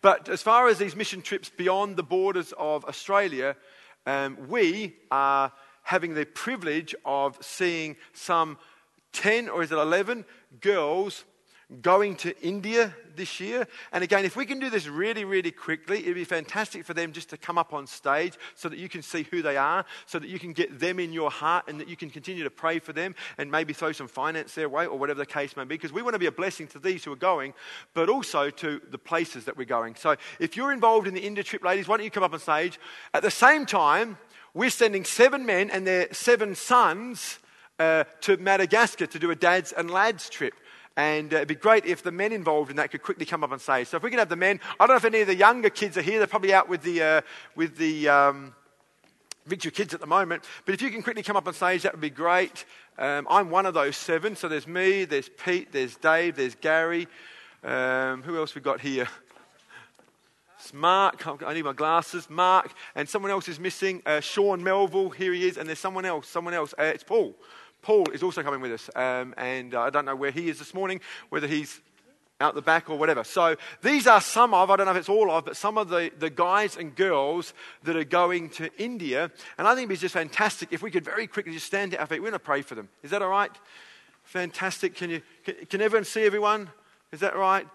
[0.00, 3.56] But as far as these mission trips beyond the borders of Australia,
[4.06, 8.58] um, we are having the privilege of seeing some
[9.12, 10.24] 10 or is it 11
[10.60, 11.24] girls
[11.82, 13.66] going to India this year.
[13.92, 17.12] And again, if we can do this really, really quickly, it'd be fantastic for them
[17.12, 20.18] just to come up on stage so that you can see who they are, so
[20.18, 22.78] that you can get them in your heart and that you can continue to pray
[22.78, 25.74] for them and maybe throw some finance their way or whatever the case may be.
[25.74, 27.52] Because we want to be a blessing to these who are going,
[27.92, 29.94] but also to the places that we're going.
[29.94, 32.40] So if you're involved in the India trip, ladies, why don't you come up on
[32.40, 32.80] stage?
[33.12, 34.16] At the same time,
[34.54, 37.38] we're sending seven men and their seven sons
[37.78, 40.54] uh, to Madagascar to do a dads and lads trip.
[40.98, 43.52] And uh, it'd be great if the men involved in that could quickly come up
[43.52, 43.84] and say.
[43.84, 45.70] So if we can have the men, I don't know if any of the younger
[45.70, 46.18] kids are here.
[46.18, 47.20] They're probably out with the uh,
[47.54, 48.52] with the um,
[49.46, 50.42] Victory kids at the moment.
[50.66, 52.64] But if you can quickly come up on stage, that would be great.
[52.98, 54.34] Um, I'm one of those seven.
[54.34, 57.06] So there's me, there's Pete, there's Dave, there's Gary.
[57.62, 59.06] Um, who else we got here?
[60.58, 61.24] It's Mark.
[61.46, 62.28] I need my glasses.
[62.28, 62.72] Mark.
[62.96, 64.02] And someone else is missing.
[64.04, 65.10] Uh, Sean Melville.
[65.10, 65.58] Here he is.
[65.58, 66.28] And there's someone else.
[66.28, 66.74] Someone else.
[66.76, 67.36] Uh, it's Paul.
[67.82, 68.90] Paul is also coming with us.
[68.94, 71.80] Um, and uh, I don't know where he is this morning, whether he's
[72.40, 73.24] out the back or whatever.
[73.24, 75.88] So these are some of, I don't know if it's all of, but some of
[75.88, 79.30] the, the guys and girls that are going to India.
[79.58, 82.00] And I think it'd be just fantastic if we could very quickly just stand at
[82.00, 82.20] our feet.
[82.20, 82.88] We're going to pray for them.
[83.02, 83.50] Is that all right?
[84.22, 84.94] Fantastic.
[84.94, 86.70] Can, you, can, can everyone see everyone?
[87.10, 87.66] Is that right?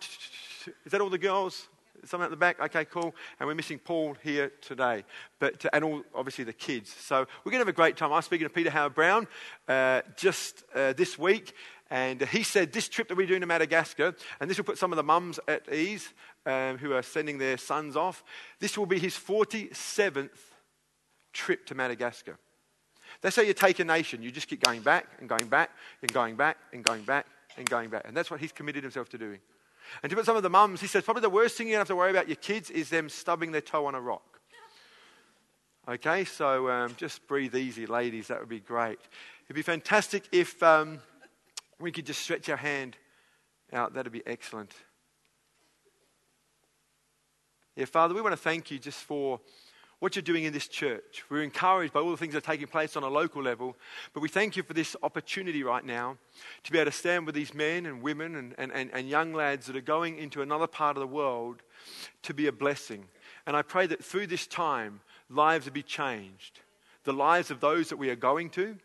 [0.85, 1.67] Is that all the girls?
[2.05, 2.59] Someone at the back?
[2.59, 3.15] Okay, cool.
[3.39, 5.03] And we're missing Paul here today.
[5.39, 6.93] But, and all, obviously the kids.
[6.93, 8.11] So we're going to have a great time.
[8.11, 9.27] I was speaking to Peter Howard Brown
[9.67, 11.53] uh, just uh, this week.
[11.89, 14.91] And he said, This trip that we're doing to Madagascar, and this will put some
[14.91, 16.13] of the mums at ease
[16.45, 18.23] um, who are sending their sons off,
[18.59, 20.29] this will be his 47th
[21.33, 22.37] trip to Madagascar.
[23.21, 24.21] That's how you take a nation.
[24.21, 25.69] You just keep going back and going back
[26.01, 28.03] and going back and going back and going back.
[28.05, 29.39] And that's what he's committed himself to doing.
[30.01, 31.87] And to put some of the mums, he says, probably the worst thing you have
[31.87, 34.39] to worry about your kids is them stubbing their toe on a rock.
[35.87, 38.27] Okay, so um, just breathe easy, ladies.
[38.27, 38.99] That would be great.
[39.45, 40.99] It'd be fantastic if um,
[41.79, 42.95] we could just stretch our hand
[43.73, 43.93] out.
[43.93, 44.71] That'd be excellent.
[47.75, 49.41] Yeah, Father, we want to thank you just for
[50.03, 51.23] what you're doing in this church.
[51.29, 53.77] We're encouraged by all the things that are taking place on a local level,
[54.13, 56.17] but we thank you for this opportunity right now
[56.65, 59.31] to be able to stand with these men and women and, and, and, and young
[59.31, 61.63] lads that are going into another part of the world
[62.23, 63.05] to be a blessing.
[63.47, 66.59] And I pray that through this time, lives will be changed.
[67.05, 68.75] The lives of those that we are going to,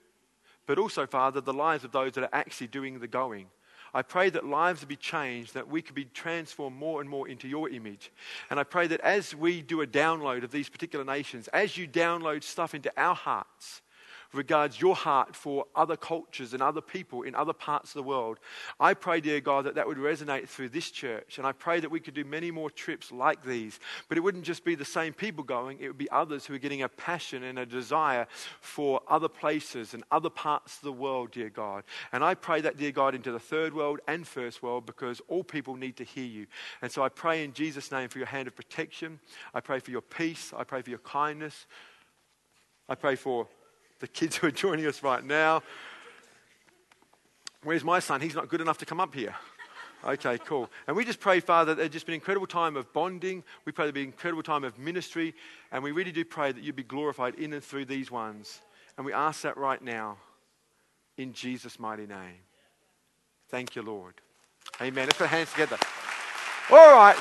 [0.66, 3.46] but also, Father, the lives of those that are actually doing the going.
[3.94, 7.48] I pray that lives be changed, that we could be transformed more and more into
[7.48, 8.10] your image.
[8.50, 11.88] And I pray that as we do a download of these particular nations, as you
[11.88, 13.82] download stuff into our hearts,
[14.32, 18.38] regards your heart for other cultures and other people in other parts of the world.
[18.78, 21.38] I pray, dear God, that that would resonate through this church.
[21.38, 23.78] And I pray that we could do many more trips like these.
[24.08, 26.58] But it wouldn't just be the same people going, it would be others who are
[26.58, 28.26] getting a passion and a desire
[28.60, 31.84] for other places and other parts of the world, dear God.
[32.12, 35.44] And I pray that, dear God, into the third world and first world because all
[35.44, 36.46] people need to hear you.
[36.82, 39.20] And so I pray in Jesus' name for your hand of protection.
[39.54, 40.52] I pray for your peace.
[40.56, 41.66] I pray for your kindness.
[42.88, 43.46] I pray for
[44.00, 45.62] the kids who are joining us right now.
[47.64, 48.20] Where's my son?
[48.20, 49.34] He's not good enough to come up here.
[50.06, 50.70] Okay, cool.
[50.86, 53.42] And we just pray, Father, that there's just been an incredible time of bonding.
[53.64, 55.34] We pray there'll be an incredible time of ministry.
[55.72, 58.60] And we really do pray that you'd be glorified in and through these ones.
[58.96, 60.18] And we ask that right now
[61.16, 62.38] in Jesus' mighty name.
[63.48, 64.14] Thank you, Lord.
[64.80, 65.06] Amen.
[65.06, 65.78] Let's put our hands together.
[66.70, 67.16] All right.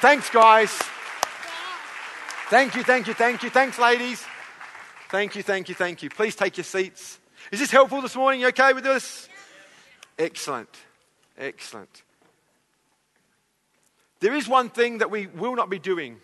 [0.00, 0.70] Thanks, guys.
[2.48, 3.50] Thank you, thank you, thank you.
[3.50, 4.24] Thanks, ladies.
[5.10, 6.08] Thank you, thank you, thank you.
[6.08, 7.18] Please take your seats.
[7.50, 8.40] Is this helpful this morning?
[8.40, 9.28] You okay with this?
[10.16, 10.68] Excellent.
[11.36, 12.04] Excellent.
[14.20, 16.18] There is one thing that we will not be doing,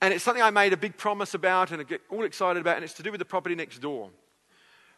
[0.00, 2.74] and it's something I made a big promise about and I get all excited about,
[2.74, 4.10] and it's to do with the property next door.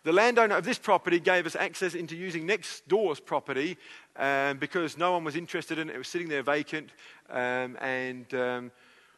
[0.05, 3.77] The landowner of this property gave us access into using next door's property
[4.17, 5.97] um, because no one was interested in it.
[5.97, 6.89] It was sitting there vacant,
[7.29, 8.73] um, and um,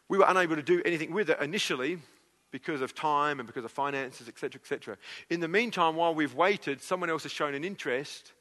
[0.09, 2.01] we were unable to do anything with it initially
[2.51, 4.97] because of time and because of finances, etc., etc.
[5.31, 8.33] In the meantime, while we've waited, someone else has shown an interest,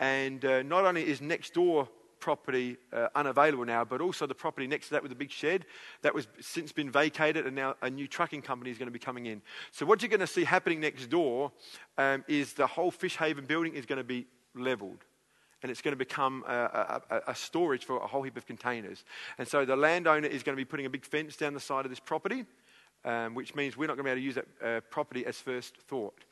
[0.00, 1.88] and uh, not only is next door
[2.22, 5.66] property uh, unavailable now, but also the property next to that with the big shed
[6.02, 8.98] that was since been vacated, and now a new trucking company is going to be
[8.98, 9.42] coming in.
[9.72, 11.50] So what you're going to see happening next door
[11.98, 15.04] um, is the whole Fish Haven building is going to be leveled
[15.62, 19.04] and it's going to become a, a, a, storage for a whole heap of containers.
[19.38, 21.84] And so the landowner is going to be putting a big fence down the side
[21.84, 22.44] of this property,
[23.04, 25.36] um, which means we're not going to be able to use that uh, property as
[25.36, 26.24] first thought.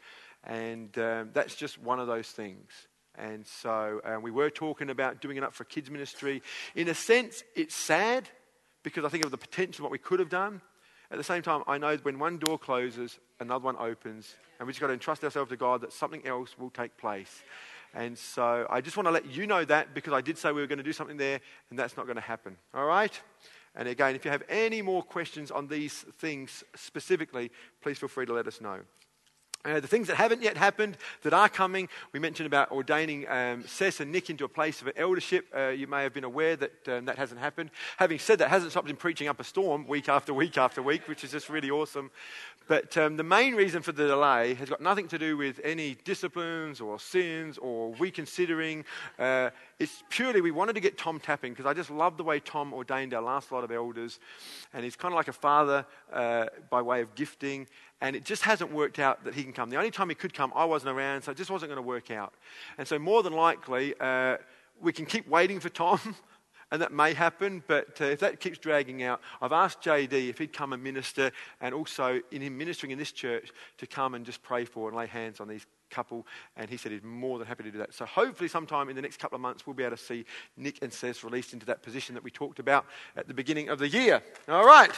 [0.44, 2.70] And um, that's just one of those things.
[3.16, 6.42] And so uh, we were talking about doing it up for kids' ministry.
[6.74, 8.28] In a sense, it's sad
[8.82, 10.62] because I think of the potential of what we could have done.
[11.10, 14.36] At the same time, I know when one door closes, another one opens.
[14.58, 17.42] And we just got to entrust ourselves to God that something else will take place.
[17.92, 20.60] And so I just want to let you know that because I did say we
[20.60, 21.40] were going to do something there,
[21.70, 22.56] and that's not going to happen.
[22.72, 23.20] All right?
[23.74, 27.50] And again, if you have any more questions on these things specifically,
[27.80, 28.80] please feel free to let us know.
[29.62, 33.62] Uh, the things that haven't yet happened that are coming, we mentioned about ordaining um,
[33.66, 35.44] Cess and Nick into a place of eldership.
[35.54, 37.70] Uh, you may have been aware that um, that hasn't happened.
[37.98, 41.06] Having said that, hasn't stopped him preaching up a storm week after week after week,
[41.08, 42.10] which is just really awesome.
[42.70, 45.96] But um, the main reason for the delay has got nothing to do with any
[46.04, 48.84] disciplines or sins or reconsidering.
[49.18, 49.50] Uh,
[49.80, 52.72] it's purely we wanted to get Tom tapping because I just love the way Tom
[52.72, 54.20] ordained our last lot of elders.
[54.72, 57.66] And he's kind of like a father uh, by way of gifting.
[58.00, 59.68] And it just hasn't worked out that he can come.
[59.68, 61.88] The only time he could come, I wasn't around, so it just wasn't going to
[61.88, 62.34] work out.
[62.78, 64.36] And so, more than likely, uh,
[64.80, 65.98] we can keep waiting for Tom.
[66.70, 70.38] and that may happen, but uh, if that keeps dragging out, I've asked JD if
[70.38, 74.24] he'd come and minister, and also in him ministering in this church, to come and
[74.24, 77.46] just pray for and lay hands on these couple, and he said he's more than
[77.46, 77.92] happy to do that.
[77.92, 80.24] So hopefully, sometime in the next couple of months, we'll be able to see
[80.56, 83.78] Nick and Cess released into that position that we talked about at the beginning of
[83.78, 84.22] the year.
[84.48, 84.92] All right.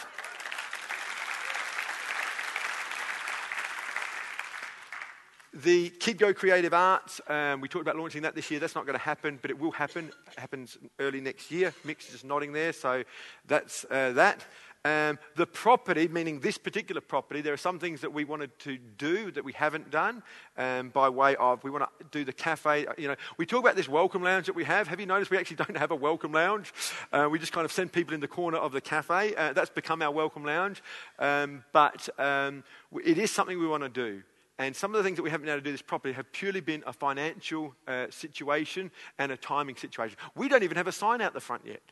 [5.54, 8.58] The Kid Go Creative Arts, um, we talked about launching that this year.
[8.58, 10.10] That's not going to happen, but it will happen.
[10.32, 11.74] It happens early next year.
[11.84, 13.04] Mick's just nodding there, so
[13.46, 14.46] that's uh, that.
[14.86, 18.78] Um, the property, meaning this particular property, there are some things that we wanted to
[18.78, 20.22] do that we haven't done
[20.56, 22.86] um, by way of we want to do the cafe.
[22.96, 24.88] You know, we talk about this welcome lounge that we have.
[24.88, 26.72] Have you noticed we actually don't have a welcome lounge?
[27.12, 29.34] Uh, we just kind of send people in the corner of the cafe.
[29.34, 30.82] Uh, that's become our welcome lounge.
[31.18, 32.64] Um, but um,
[33.04, 34.22] it is something we want to do.
[34.66, 36.30] And some of the things that we haven't been able to do this properly have
[36.32, 40.16] purely been a financial uh, situation and a timing situation.
[40.34, 41.82] We don't even have a sign out the front yet.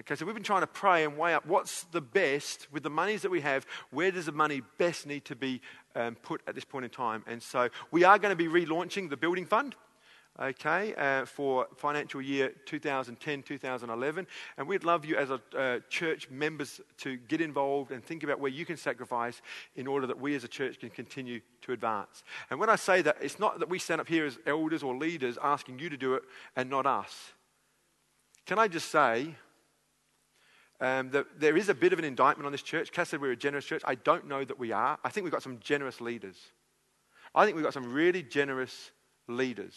[0.00, 2.90] Okay, so we've been trying to pray and weigh up what's the best with the
[2.90, 5.60] monies that we have, where does the money best need to be
[5.94, 7.22] um, put at this point in time?
[7.28, 9.76] And so we are going to be relaunching the building fund
[10.40, 14.26] okay, uh, for financial year 2010 2011.
[14.56, 18.40] And we'd love you as a uh, church members to get involved and think about
[18.40, 19.40] where you can sacrifice
[19.76, 22.24] in order that we as a church can continue to advance.
[22.50, 24.96] And when I say that, it's not that we stand up here as elders or
[24.96, 26.22] leaders asking you to do it
[26.56, 27.32] and not us.
[28.46, 29.34] Can I just say,
[30.80, 32.90] um, that there is a bit of an indictment on this church.
[32.90, 33.82] Cass said we're a generous church.
[33.86, 34.98] I don't know that we are.
[35.04, 36.36] I think we've got some generous leaders.
[37.34, 38.90] I think we've got some really generous
[39.28, 39.74] leaders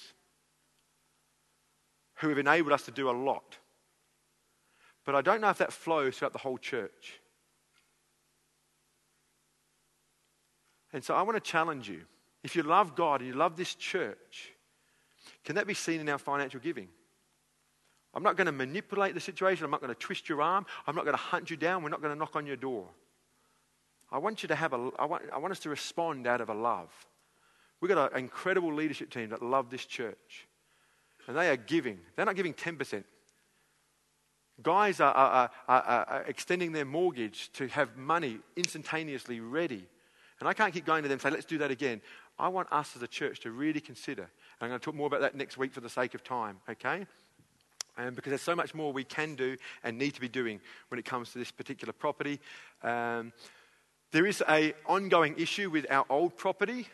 [2.17, 3.57] who have enabled us to do a lot.
[5.05, 7.19] But I don't know if that flows throughout the whole church.
[10.93, 12.01] And so I want to challenge you.
[12.43, 14.51] If you love God and you love this church,
[15.43, 16.87] can that be seen in our financial giving?
[18.13, 19.63] I'm not going to manipulate the situation.
[19.63, 20.65] I'm not going to twist your arm.
[20.87, 21.83] I'm not going to hunt you down.
[21.83, 22.87] We're not going to knock on your door.
[24.11, 26.49] I want you to have a, I want, I want us to respond out of
[26.49, 26.89] a love.
[27.79, 30.46] We've got an incredible leadership team that love this church
[31.27, 31.99] and they are giving.
[32.15, 33.03] They're not giving 10%.
[34.61, 39.85] Guys are, are, are, are, extending their mortgage to have money instantaneously ready.
[40.39, 42.01] And I can't keep going to them and say, let's do that again.
[42.39, 44.23] I want us as a church to really consider.
[44.23, 44.29] And
[44.61, 47.05] I'm going to talk more about that next week for the sake of time, okay?
[47.97, 50.59] Um, because there's so much more we can do and need to be doing
[50.89, 52.39] when it comes to this particular property.
[52.83, 53.33] Um,
[54.11, 56.87] there is an ongoing issue with our old property,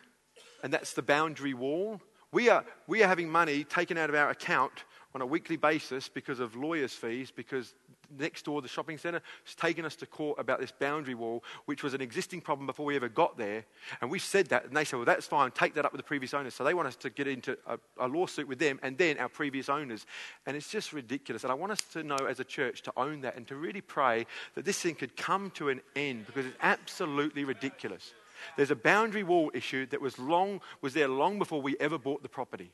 [0.64, 2.02] and that's the boundary wall.
[2.34, 6.10] We are, we are having money taken out of our account on a weekly basis
[6.10, 7.76] because of lawyers' fees, because
[8.18, 11.84] next door, the shopping centre, has taken us to court about this boundary wall, which
[11.84, 13.66] was an existing problem before we ever got there.
[14.02, 16.08] And we said that, and they said, well, that's fine, take that up with the
[16.08, 16.56] previous owners.
[16.56, 19.30] So they want us to get into a, a lawsuit with them and then our
[19.30, 20.08] previous owners.
[20.48, 21.44] And it's just ridiculous.
[21.44, 23.82] And I want us to know as a church to own that and to really
[23.82, 24.26] pray
[24.56, 28.12] that this thing could come to an end because it's absolutely ridiculous.
[28.58, 32.24] There's a boundary wall issue that was, long, was there long before we ever bought
[32.24, 32.72] the property.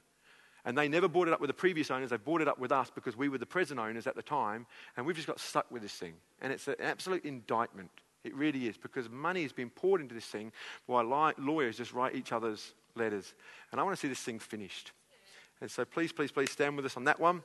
[0.65, 2.72] And they never bought it up with the previous owners, they bought it up with
[2.72, 4.65] us because we were the present owners at the time,
[4.97, 6.13] and we've just got stuck with this thing.
[6.41, 7.89] And it's an absolute indictment.
[8.24, 10.51] It really is, because money has been poured into this thing
[10.86, 13.34] while lawyers just write each other's letters.
[13.72, 14.91] And I want to see this thing finished.
[15.61, 17.43] And so please, please, please stand with us on that one.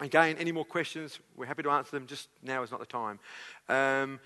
[0.00, 1.18] Again, any more questions?
[1.36, 2.06] We're happy to answer them.
[2.06, 3.18] Just now is not the time.
[3.68, 4.20] Um,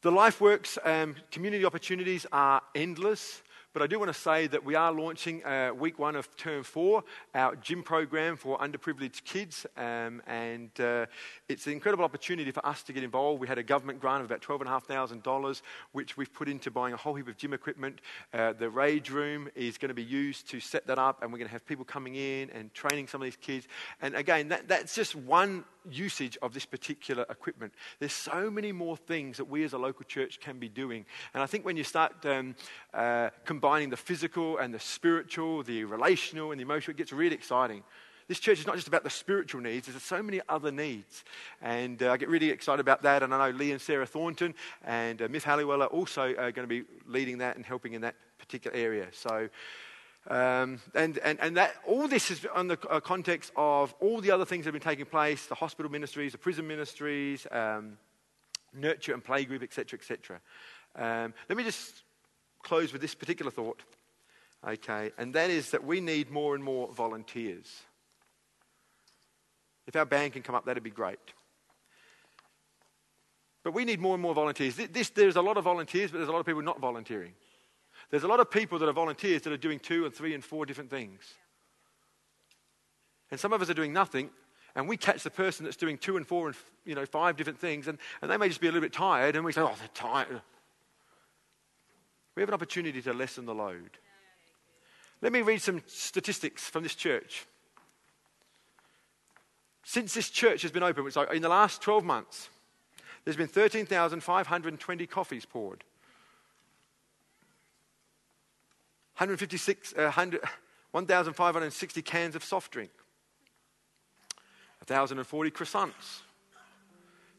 [0.00, 3.42] the LifeWorks um, community opportunities are endless.
[3.78, 6.64] But I do want to say that we are launching uh, week one of term
[6.64, 9.66] four, our gym program for underprivileged kids.
[9.76, 11.06] Um, and uh,
[11.48, 13.40] it's an incredible opportunity for us to get involved.
[13.40, 15.62] We had a government grant of about $12,500,
[15.92, 18.00] which we've put into buying a whole heap of gym equipment.
[18.34, 21.38] Uh, the rage room is going to be used to set that up, and we're
[21.38, 23.68] going to have people coming in and training some of these kids.
[24.02, 27.72] And again, that, that's just one usage of this particular equipment.
[27.98, 31.06] There's so many more things that we as a local church can be doing.
[31.34, 32.54] And I think when you start um,
[32.92, 33.30] uh,
[33.68, 37.82] combining the physical and the spiritual, the relational and the emotional, it gets really exciting.
[38.26, 41.22] this church is not just about the spiritual needs, there's so many other needs.
[41.60, 43.22] And uh, I get really excited about that.
[43.22, 46.66] And I know Lee and Sarah Thornton and uh, Miff Halliwell are also uh, going
[46.66, 49.08] to be leading that and helping in that particular area.
[49.12, 49.50] So,
[50.28, 54.30] um, and, and, and that, all this is on the uh, context of all the
[54.30, 57.98] other things that have been taking place the hospital ministries, the prison ministries, um,
[58.72, 60.40] nurture and playgroup, etc., etc.
[60.96, 62.02] Um, let me just
[62.62, 63.82] close with this particular thought,
[64.66, 67.82] okay, and that is that we need more and more volunteers.
[69.86, 71.18] If our band can come up, that'd be great.
[73.64, 74.76] But we need more and more volunteers.
[74.76, 77.32] This, there's a lot of volunteers, but there's a lot of people not volunteering.
[78.10, 80.44] There's a lot of people that are volunteers that are doing two and three and
[80.44, 81.20] four different things.
[83.30, 84.30] And some of us are doing nothing,
[84.74, 87.58] and we catch the person that's doing two and four and you know, five different
[87.58, 89.74] things, and, and they may just be a little bit tired, and we say, oh,
[89.78, 90.40] they're tired.
[92.38, 93.98] We have an opportunity to lessen the load.
[95.22, 97.46] Let me read some statistics from this church.
[99.82, 102.48] Since this church has been open, which in the last 12 months,
[103.24, 105.82] there's been 13,520 coffees poured.
[109.16, 110.12] 156, uh,
[110.92, 112.92] 1,560 cans of soft drink,
[114.86, 116.20] 1,040 croissants,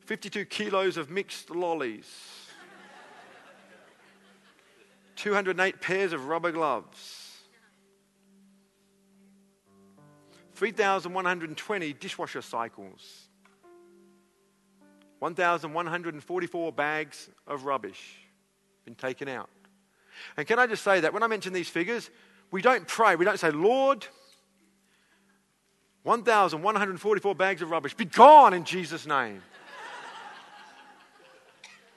[0.01, 2.48] 52 kilos of mixed lollies,
[5.19, 7.41] 208 pairs of rubber gloves,
[10.55, 13.27] 3,120 dishwasher cycles,
[15.19, 18.15] 1,144 bags of rubbish
[18.85, 19.49] been taken out.
[20.37, 22.09] And can I just say that when I mention these figures,
[22.49, 23.17] we don't pray.
[23.17, 24.07] We don't say, Lord,
[26.03, 29.41] 1,144 bags of rubbish, be gone in Jesus' name.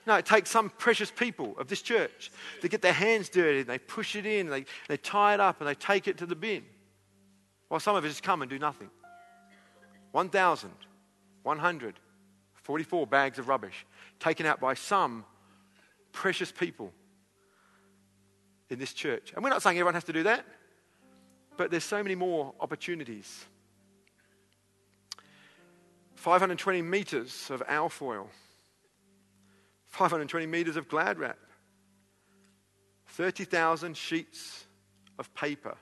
[0.07, 3.69] No, it takes some precious people of this church to get their hands dirty and
[3.69, 6.35] they push it in, they, they tie it up and they take it to the
[6.35, 6.65] bin.
[7.69, 8.91] While some of us just come and do nothing.
[10.11, 13.87] 1,144 bags of rubbish
[14.19, 15.25] taken out by some
[16.13, 16.93] precious people
[18.71, 19.33] in this church.
[19.35, 20.45] And we're not saying everyone has to do that,
[21.57, 23.47] but there's so many more opportunities.
[26.15, 28.29] 520 meters of alfoil,
[29.93, 31.39] 520 meters of glad wrap,
[33.09, 34.65] 30,000 sheets
[35.19, 35.77] of paper,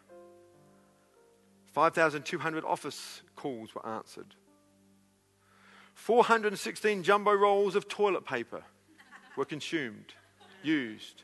[1.72, 4.34] 5,200 office calls were answered,
[5.94, 8.62] 416 jumbo rolls of toilet paper
[9.36, 10.12] were consumed,
[10.64, 11.22] used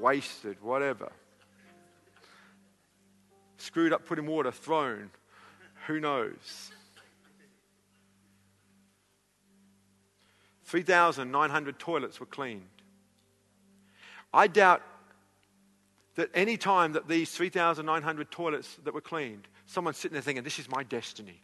[0.00, 1.10] wasted, whatever.
[3.58, 5.10] Screwed up, put in water, thrown.
[5.86, 6.72] Who knows?
[10.66, 12.68] 3,900 toilets were cleaned.
[14.34, 14.82] I doubt
[16.16, 20.58] that any time that these 3,900 toilets that were cleaned, someone's sitting there thinking, This
[20.58, 21.40] is my destiny.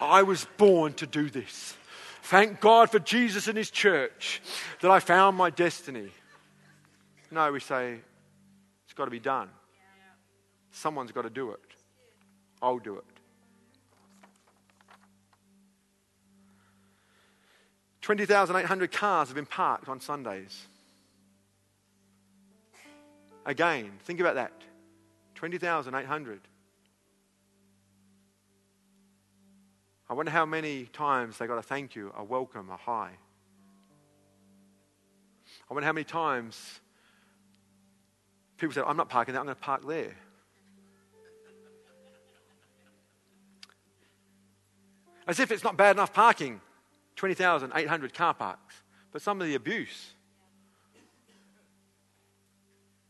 [0.00, 1.76] I was born to do this.
[2.22, 4.42] Thank God for Jesus and His church
[4.80, 6.10] that I found my destiny.
[7.30, 7.98] No, we say,
[8.84, 9.48] it's got to be done.
[10.70, 11.60] Someone's got to do it.
[12.60, 13.15] I'll do it.
[18.06, 20.68] Twenty thousand eight hundred cars have been parked on Sundays.
[23.44, 24.52] Again, think about that.
[25.34, 26.38] Twenty thousand eight hundred.
[30.08, 33.10] I wonder how many times they got a thank you, a welcome, a hi.
[35.68, 36.78] I wonder how many times
[38.56, 40.14] People said, I'm not parking there, I'm going to park there.
[45.26, 46.60] As if it's not bad enough parking
[47.16, 50.12] 20,800 car parks, but some of the abuse,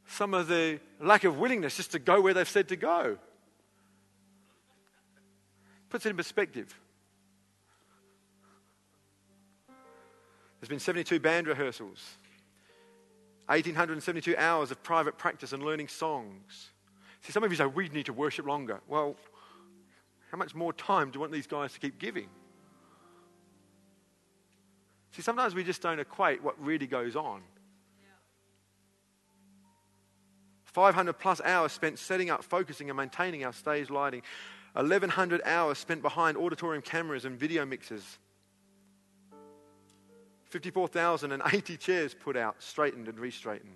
[0.06, 3.18] some of the lack of willingness just to go where they've said to go.
[5.90, 6.74] Puts it in perspective.
[10.60, 12.16] There's been 72 band rehearsals.
[13.46, 16.70] 1,872 hours of private practice and learning songs.
[17.20, 18.80] See, some of you say, we need to worship longer.
[18.88, 19.16] Well,
[20.30, 22.28] how much more time do you want these guys to keep giving?
[25.16, 27.40] See, sometimes we just don't equate what really goes on.
[30.66, 34.20] 500 plus hours spent setting up, focusing, and maintaining our stage lighting.
[34.74, 38.18] 1,100 hours spent behind auditorium cameras and video mixers.
[40.50, 43.72] 54,080 chairs put out, straightened and re straightened.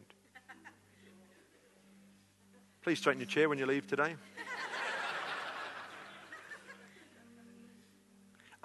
[2.82, 4.14] Please straighten your chair when you leave today.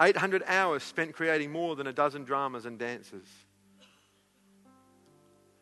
[0.00, 3.26] 800 hours spent creating more than a dozen dramas and dances.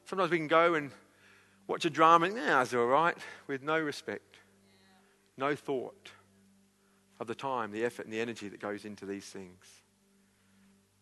[0.07, 0.91] Sometimes we can go and
[1.67, 3.17] watch a drama and, yeah, it's all right,
[3.47, 4.37] with no respect,
[5.37, 6.11] no thought,
[7.21, 9.65] of the time, the effort, and the energy that goes into these things.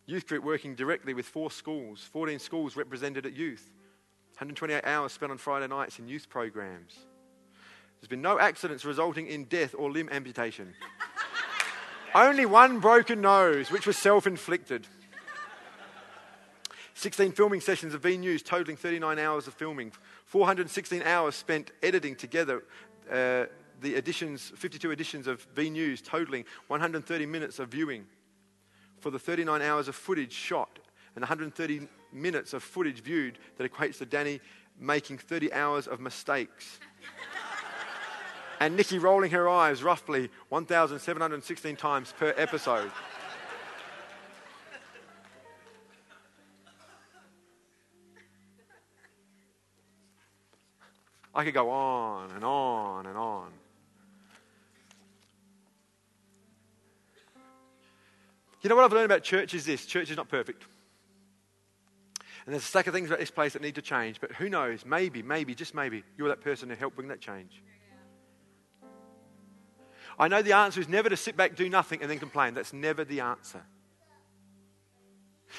[0.07, 3.73] Youth group working directly with four schools, 14 schools represented at youth,
[4.35, 6.97] 128 hours spent on Friday nights in youth programs.
[8.01, 10.75] There's been no accidents resulting in death or limb amputation.
[12.15, 14.87] Only one broken nose, which was self inflicted.
[16.95, 19.93] 16 filming sessions of V News, totaling 39 hours of filming.
[20.27, 22.63] 416 hours spent editing together
[23.11, 23.47] uh,
[23.81, 28.05] the editions, 52 editions of V News, totaling 130 minutes of viewing.
[29.01, 30.79] For the 39 hours of footage shot
[31.17, 34.41] and 130 minutes of footage viewed, that equates to Danny
[34.79, 36.79] making 30 hours of mistakes.
[38.63, 42.93] And Nikki rolling her eyes roughly 1,716 times per episode.
[51.35, 53.51] I could go on and on and on.
[58.61, 60.63] You know what I've learned about church is this church is not perfect.
[62.47, 64.49] And there's a stack of things about this place that need to change, but who
[64.49, 64.87] knows?
[64.87, 67.61] Maybe, maybe, just maybe, you're that person to help bring that change.
[70.19, 72.55] I know the answer is never to sit back, do nothing, and then complain.
[72.55, 73.63] That's never the answer.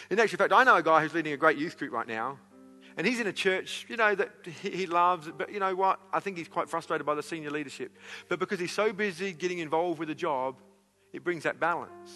[0.10, 2.40] In actual fact, I know a guy who's leading a great youth group right now,
[2.96, 4.30] and he's in a church, you know, that
[4.62, 6.00] he loves, but you know what?
[6.12, 7.92] I think he's quite frustrated by the senior leadership.
[8.30, 10.62] But because he's so busy getting involved with the job,
[11.12, 12.12] it brings that balance.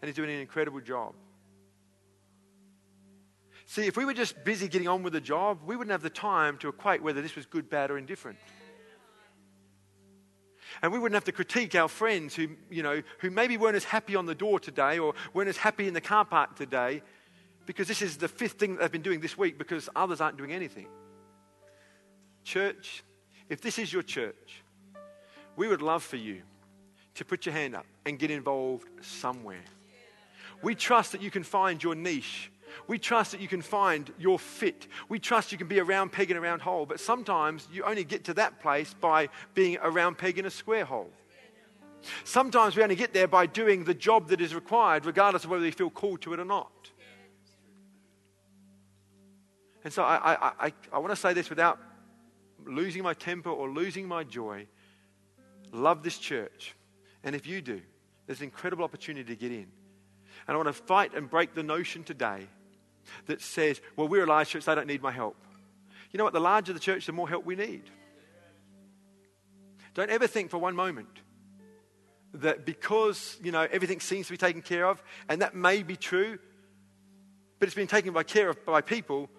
[0.00, 1.14] And he's doing an incredible job.
[3.66, 6.10] See, if we were just busy getting on with the job, we wouldn't have the
[6.10, 8.38] time to equate whether this was good, bad, or indifferent.
[10.82, 13.84] And we wouldn't have to critique our friends who, you know, who maybe weren't as
[13.84, 17.02] happy on the door today or weren't as happy in the car park today
[17.66, 20.36] because this is the fifth thing that they've been doing this week because others aren't
[20.36, 20.86] doing anything.
[22.44, 23.02] Church,
[23.48, 24.62] if this is your church,
[25.56, 26.42] we would love for you
[27.14, 29.62] to put your hand up and get involved somewhere.
[30.62, 32.50] We trust that you can find your niche.
[32.86, 34.88] We trust that you can find your fit.
[35.08, 36.86] We trust you can be around peg and around hole.
[36.86, 40.84] But sometimes you only get to that place by being around peg in a square
[40.84, 41.10] hole.
[42.24, 45.64] Sometimes we only get there by doing the job that is required, regardless of whether
[45.64, 46.70] you feel called to it or not.
[49.84, 51.78] And so I, I, I, I want to say this without
[52.64, 54.66] losing my temper or losing my joy.
[55.72, 56.74] Love this church.
[57.22, 57.80] And if you do,
[58.26, 59.66] there's an incredible opportunity to get in.
[60.46, 62.46] And I want to fight and break the notion today
[63.26, 65.36] that says, well, we're a large church, they don't need my help.
[66.10, 66.32] You know what?
[66.32, 67.90] The larger the church, the more help we need.
[69.94, 71.08] Don't ever think for one moment
[72.34, 75.96] that because, you know, everything seems to be taken care of, and that may be
[75.96, 76.38] true,
[77.58, 79.30] but it's been taken by care of by people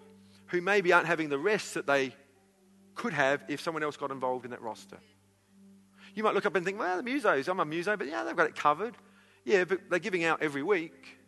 [0.46, 2.14] who maybe aren't having the rest that they
[2.94, 4.98] could have if someone else got involved in that roster.
[6.14, 8.36] You might look up and think, well, the musos, I'm a muso, but yeah, they've
[8.36, 8.96] got it covered.
[9.44, 11.18] Yeah, but they're giving out every week.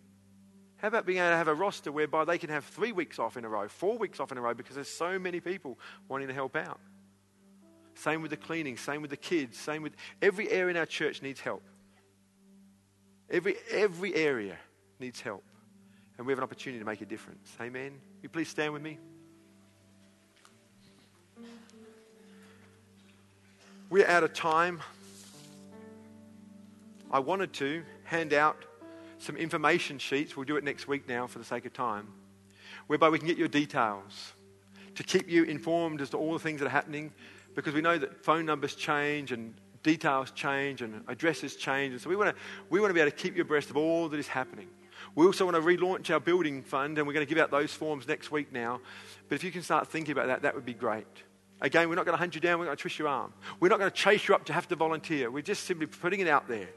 [0.78, 3.36] How about being able to have a roster whereby they can have three weeks off
[3.36, 6.28] in a row, four weeks off in a row, because there's so many people wanting
[6.28, 6.78] to help out?
[7.94, 11.20] Same with the cleaning, same with the kids, same with every area in our church
[11.20, 11.62] needs help.
[13.28, 14.56] Every, every area
[15.00, 15.42] needs help.
[16.16, 17.52] And we have an opportunity to make a difference.
[17.60, 17.90] Amen.
[17.90, 18.98] Will you please stand with me?
[23.90, 24.80] We're out of time.
[27.10, 28.64] I wanted to hand out
[29.18, 30.36] some information sheets.
[30.36, 32.08] We'll do it next week now for the sake of time,
[32.86, 34.32] whereby we can get your details
[34.94, 37.12] to keep you informed as to all the things that are happening
[37.54, 41.92] because we know that phone numbers change and details change and addresses change.
[41.92, 43.76] And so we want to, we want to be able to keep you abreast of
[43.76, 44.68] all that is happening.
[45.14, 47.72] We also want to relaunch our building fund, and we're going to give out those
[47.72, 48.80] forms next week now.
[49.28, 51.06] But if you can start thinking about that, that would be great.
[51.60, 53.32] Again, we're not going to hunt you down, we're not going to twist your arm.
[53.58, 55.30] We're not going to chase you up to have to volunteer.
[55.30, 56.68] We're just simply putting it out there.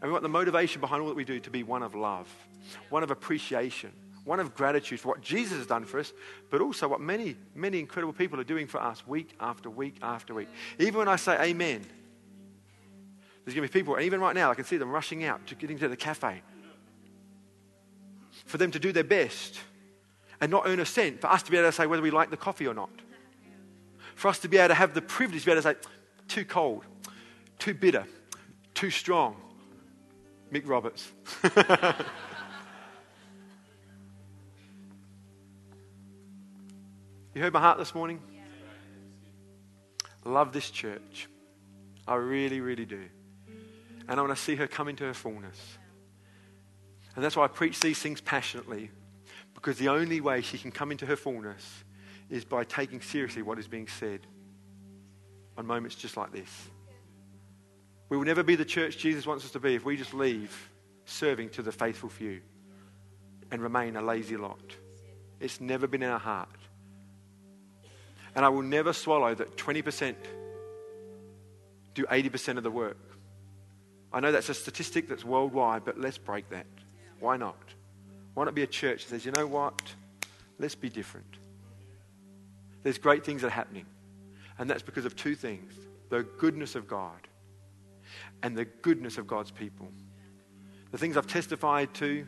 [0.00, 2.28] And we want the motivation behind all that we do to be one of love,
[2.88, 3.92] one of appreciation,
[4.24, 6.12] one of gratitude for what Jesus has done for us,
[6.50, 10.34] but also what many, many incredible people are doing for us week after week after
[10.34, 10.48] week.
[10.78, 11.84] Even when I say amen,
[13.44, 15.46] there's going to be people, and even right now, I can see them rushing out
[15.46, 16.42] to getting to the cafe
[18.44, 19.58] for them to do their best
[20.40, 22.30] and not earn a cent, for us to be able to say whether we like
[22.30, 22.90] the coffee or not.
[24.14, 25.88] For us to be able to have the privilege to be able to say,
[26.28, 26.84] too cold,
[27.58, 28.04] too bitter,
[28.74, 29.36] too strong.
[30.52, 31.10] Mick Roberts.
[37.34, 38.20] you heard my heart this morning?
[40.24, 41.28] Love this church.
[42.06, 43.04] I really, really do.
[44.08, 45.78] And I want to see her come into her fullness.
[47.14, 48.90] And that's why I preach these things passionately,
[49.54, 51.84] because the only way she can come into her fullness
[52.30, 54.20] is by taking seriously what is being said
[55.56, 56.68] on moments just like this.
[58.08, 60.70] We will never be the church Jesus wants us to be if we just leave
[61.04, 62.40] serving to the faithful few
[63.50, 64.76] and remain a lazy lot.
[65.40, 66.48] It's never been in our heart.
[68.34, 70.14] And I will never swallow that 20%
[71.94, 72.96] do 80% of the work.
[74.12, 76.66] I know that's a statistic that's worldwide, but let's break that.
[77.20, 77.58] Why not?
[78.34, 79.82] Why not be a church that says, you know what?
[80.58, 81.38] Let's be different.
[82.82, 83.86] There's great things that are happening.
[84.58, 85.74] And that's because of two things
[86.08, 87.27] the goodness of God
[88.42, 89.88] and the goodness of God's people.
[90.90, 92.26] The things I've testified to,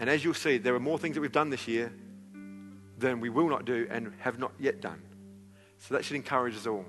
[0.00, 1.92] and as you'll see, there are more things that we've done this year
[2.98, 5.02] than we will not do and have not yet done.
[5.78, 6.86] So that should encourage us all.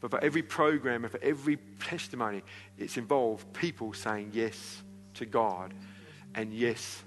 [0.00, 2.42] But for every program and for every testimony,
[2.78, 4.82] it's involved people saying yes
[5.14, 5.74] to God
[6.34, 7.02] and yes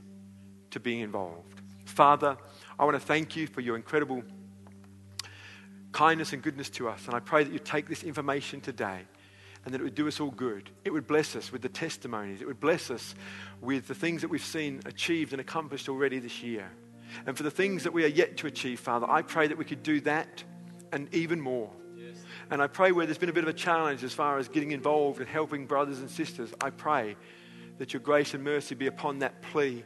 [0.72, 1.62] to being involved.
[1.86, 2.38] Father,
[2.78, 4.24] I want to thank you for your incredible
[5.92, 7.06] kindness and goodness to us.
[7.06, 9.02] And I pray that you take this information today
[9.64, 10.70] and that it would do us all good.
[10.84, 12.42] It would bless us with the testimonies.
[12.42, 13.16] It would bless us
[13.62, 16.70] with the things that we've seen achieved and accomplished already this year.
[17.26, 19.66] And for the things that we are yet to achieve, Father, I pray that we
[19.66, 20.44] could do that
[20.92, 21.70] and even more.
[22.50, 24.72] And I pray where there's been a bit of a challenge as far as getting
[24.72, 27.16] involved and helping brothers and sisters, I pray
[27.78, 29.86] that your grace and mercy be upon that plea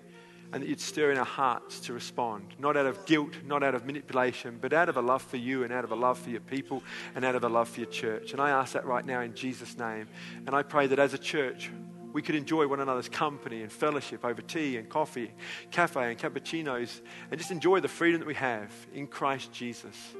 [0.56, 3.76] and that you'd stir in our hearts to respond, not out of guilt, not out
[3.76, 6.30] of manipulation, but out of a love for you and out of a love for
[6.30, 6.82] your people
[7.14, 8.32] and out of a love for your church.
[8.32, 10.08] And I ask that right now in Jesus' name.
[10.48, 11.70] And I pray that as a church,
[12.14, 15.34] we could enjoy one another's company and fellowship over tea and coffee,
[15.72, 20.16] cafe and cappuccinos, and just enjoy the freedom that we have in Christ Jesus.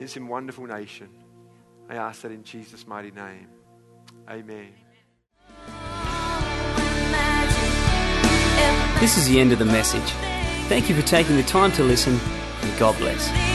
[0.00, 1.10] It's in wonderful nation.
[1.88, 3.46] I ask that in Jesus' mighty name.
[4.28, 4.72] Amen.
[9.00, 10.12] This is the end of the message.
[10.68, 12.20] Thank you for taking the time to listen,
[12.62, 13.49] and God bless.